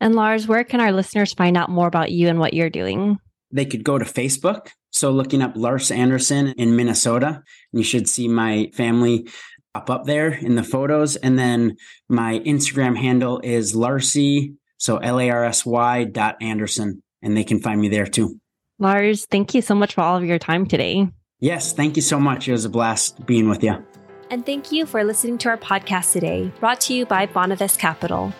And 0.00 0.14
Lars, 0.14 0.46
where 0.46 0.64
can 0.64 0.80
our 0.80 0.92
listeners 0.92 1.32
find 1.32 1.56
out 1.56 1.70
more 1.70 1.86
about 1.86 2.12
you 2.12 2.28
and 2.28 2.38
what 2.38 2.54
you're 2.54 2.70
doing? 2.70 3.18
They 3.50 3.64
could 3.64 3.84
go 3.84 3.98
to 3.98 4.04
Facebook 4.04 4.68
so 4.96 5.10
looking 5.10 5.42
up 5.42 5.52
Lars 5.56 5.90
Anderson 5.90 6.54
in 6.56 6.74
Minnesota, 6.74 7.42
you 7.70 7.82
should 7.82 8.08
see 8.08 8.28
my 8.28 8.70
family 8.72 9.28
pop 9.74 9.90
up 9.90 10.04
there 10.06 10.28
in 10.28 10.54
the 10.54 10.62
photos. 10.62 11.16
And 11.16 11.38
then 11.38 11.76
my 12.08 12.38
Instagram 12.40 12.96
handle 12.96 13.38
is 13.44 13.74
Larsy, 13.74 14.54
so 14.78 14.96
L 14.96 15.20
A 15.20 15.28
R 15.28 15.44
S 15.44 15.66
Y 15.66 16.04
dot 16.04 16.36
Anderson, 16.40 17.02
and 17.20 17.36
they 17.36 17.44
can 17.44 17.60
find 17.60 17.78
me 17.78 17.90
there 17.90 18.06
too. 18.06 18.40
Lars, 18.78 19.24
thank 19.26 19.54
you 19.54 19.62
so 19.62 19.74
much 19.74 19.94
for 19.94 20.02
all 20.02 20.16
of 20.16 20.24
your 20.24 20.38
time 20.38 20.66
today. 20.66 21.08
Yes, 21.40 21.72
thank 21.72 21.96
you 21.96 22.02
so 22.02 22.20
much. 22.20 22.46
It 22.46 22.52
was 22.52 22.66
a 22.66 22.68
blast 22.68 23.24
being 23.24 23.48
with 23.48 23.62
you. 23.62 23.82
And 24.30 24.44
thank 24.44 24.70
you 24.70 24.84
for 24.84 25.02
listening 25.02 25.38
to 25.38 25.48
our 25.48 25.56
podcast 25.56 26.12
today, 26.12 26.52
brought 26.60 26.80
to 26.82 26.94
you 26.94 27.06
by 27.06 27.26
Bonavest 27.26 27.78
Capital. 27.78 28.34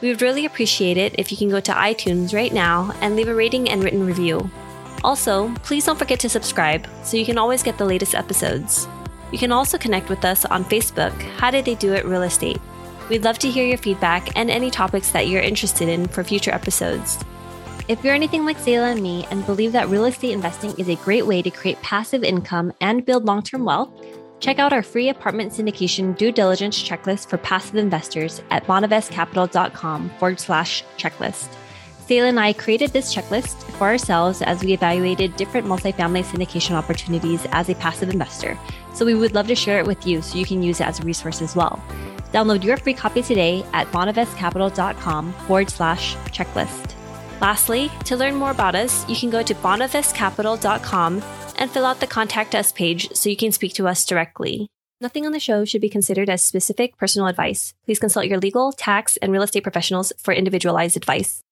We 0.00 0.08
would 0.08 0.22
really 0.22 0.46
appreciate 0.46 0.96
it 0.96 1.16
if 1.18 1.32
you 1.32 1.38
can 1.38 1.48
go 1.48 1.58
to 1.60 1.72
iTunes 1.72 2.32
right 2.32 2.52
now 2.52 2.92
and 3.00 3.16
leave 3.16 3.28
a 3.28 3.34
rating 3.34 3.68
and 3.68 3.82
written 3.82 4.06
review. 4.06 4.48
Also, 5.02 5.52
please 5.64 5.86
don't 5.86 5.98
forget 5.98 6.20
to 6.20 6.28
subscribe 6.28 6.86
so 7.02 7.16
you 7.16 7.24
can 7.24 7.38
always 7.38 7.62
get 7.62 7.76
the 7.76 7.84
latest 7.84 8.14
episodes. 8.14 8.86
You 9.32 9.38
can 9.38 9.50
also 9.50 9.76
connect 9.76 10.08
with 10.08 10.24
us 10.24 10.44
on 10.44 10.64
Facebook, 10.66 11.20
How 11.38 11.50
Did 11.50 11.64
They 11.64 11.74
Do 11.74 11.94
It 11.94 12.04
Real 12.04 12.22
Estate. 12.22 12.60
We'd 13.08 13.24
love 13.24 13.40
to 13.40 13.50
hear 13.50 13.64
your 13.64 13.78
feedback 13.78 14.36
and 14.36 14.50
any 14.50 14.70
topics 14.70 15.10
that 15.10 15.26
you're 15.26 15.42
interested 15.42 15.88
in 15.88 16.06
for 16.06 16.22
future 16.22 16.52
episodes. 16.52 17.18
If 17.90 18.04
you're 18.04 18.14
anything 18.14 18.44
like 18.44 18.56
Zayla 18.58 18.92
and 18.92 19.02
me 19.02 19.26
and 19.32 19.44
believe 19.44 19.72
that 19.72 19.88
real 19.88 20.04
estate 20.04 20.30
investing 20.30 20.70
is 20.78 20.88
a 20.88 20.94
great 20.94 21.26
way 21.26 21.42
to 21.42 21.50
create 21.50 21.82
passive 21.82 22.22
income 22.22 22.72
and 22.80 23.04
build 23.04 23.24
long 23.24 23.42
term 23.42 23.64
wealth, 23.64 23.90
check 24.38 24.60
out 24.60 24.72
our 24.72 24.84
free 24.84 25.08
apartment 25.08 25.50
syndication 25.50 26.16
due 26.16 26.30
diligence 26.30 26.80
checklist 26.80 27.28
for 27.28 27.36
passive 27.38 27.74
investors 27.74 28.42
at 28.50 28.64
bonavestcapital.com 28.64 30.08
forward 30.20 30.38
slash 30.38 30.84
checklist. 30.98 31.48
Zayla 32.06 32.28
and 32.28 32.38
I 32.38 32.52
created 32.52 32.92
this 32.92 33.12
checklist 33.12 33.60
for 33.72 33.88
ourselves 33.88 34.40
as 34.40 34.62
we 34.62 34.72
evaluated 34.72 35.34
different 35.34 35.66
multifamily 35.66 36.22
syndication 36.22 36.76
opportunities 36.76 37.44
as 37.50 37.68
a 37.68 37.74
passive 37.74 38.10
investor. 38.10 38.56
So 38.94 39.04
we 39.04 39.14
would 39.14 39.34
love 39.34 39.48
to 39.48 39.56
share 39.56 39.80
it 39.80 39.86
with 39.88 40.06
you 40.06 40.22
so 40.22 40.38
you 40.38 40.46
can 40.46 40.62
use 40.62 40.80
it 40.80 40.86
as 40.86 41.00
a 41.00 41.02
resource 41.02 41.42
as 41.42 41.56
well. 41.56 41.82
Download 42.32 42.62
your 42.62 42.76
free 42.76 42.94
copy 42.94 43.22
today 43.22 43.64
at 43.72 43.88
bonavestcapital.com 43.88 45.32
forward 45.32 45.70
slash 45.70 46.14
checklist. 46.26 46.99
Lastly, 47.40 47.90
to 48.04 48.16
learn 48.16 48.34
more 48.34 48.50
about 48.50 48.74
us, 48.74 49.08
you 49.08 49.16
can 49.16 49.30
go 49.30 49.42
to 49.42 49.54
bonavestcapital.com 49.54 51.22
and 51.56 51.70
fill 51.70 51.86
out 51.86 52.00
the 52.00 52.06
contact 52.06 52.54
us 52.54 52.72
page 52.72 53.10
so 53.14 53.30
you 53.30 53.36
can 53.36 53.52
speak 53.52 53.74
to 53.74 53.88
us 53.88 54.04
directly. 54.04 54.68
Nothing 55.00 55.24
on 55.24 55.32
the 55.32 55.40
show 55.40 55.64
should 55.64 55.80
be 55.80 55.88
considered 55.88 56.28
as 56.28 56.44
specific 56.44 56.98
personal 56.98 57.28
advice. 57.28 57.72
Please 57.86 57.98
consult 57.98 58.26
your 58.26 58.38
legal, 58.38 58.72
tax, 58.72 59.16
and 59.18 59.32
real 59.32 59.42
estate 59.42 59.62
professionals 59.62 60.12
for 60.18 60.34
individualized 60.34 60.96
advice. 60.96 61.42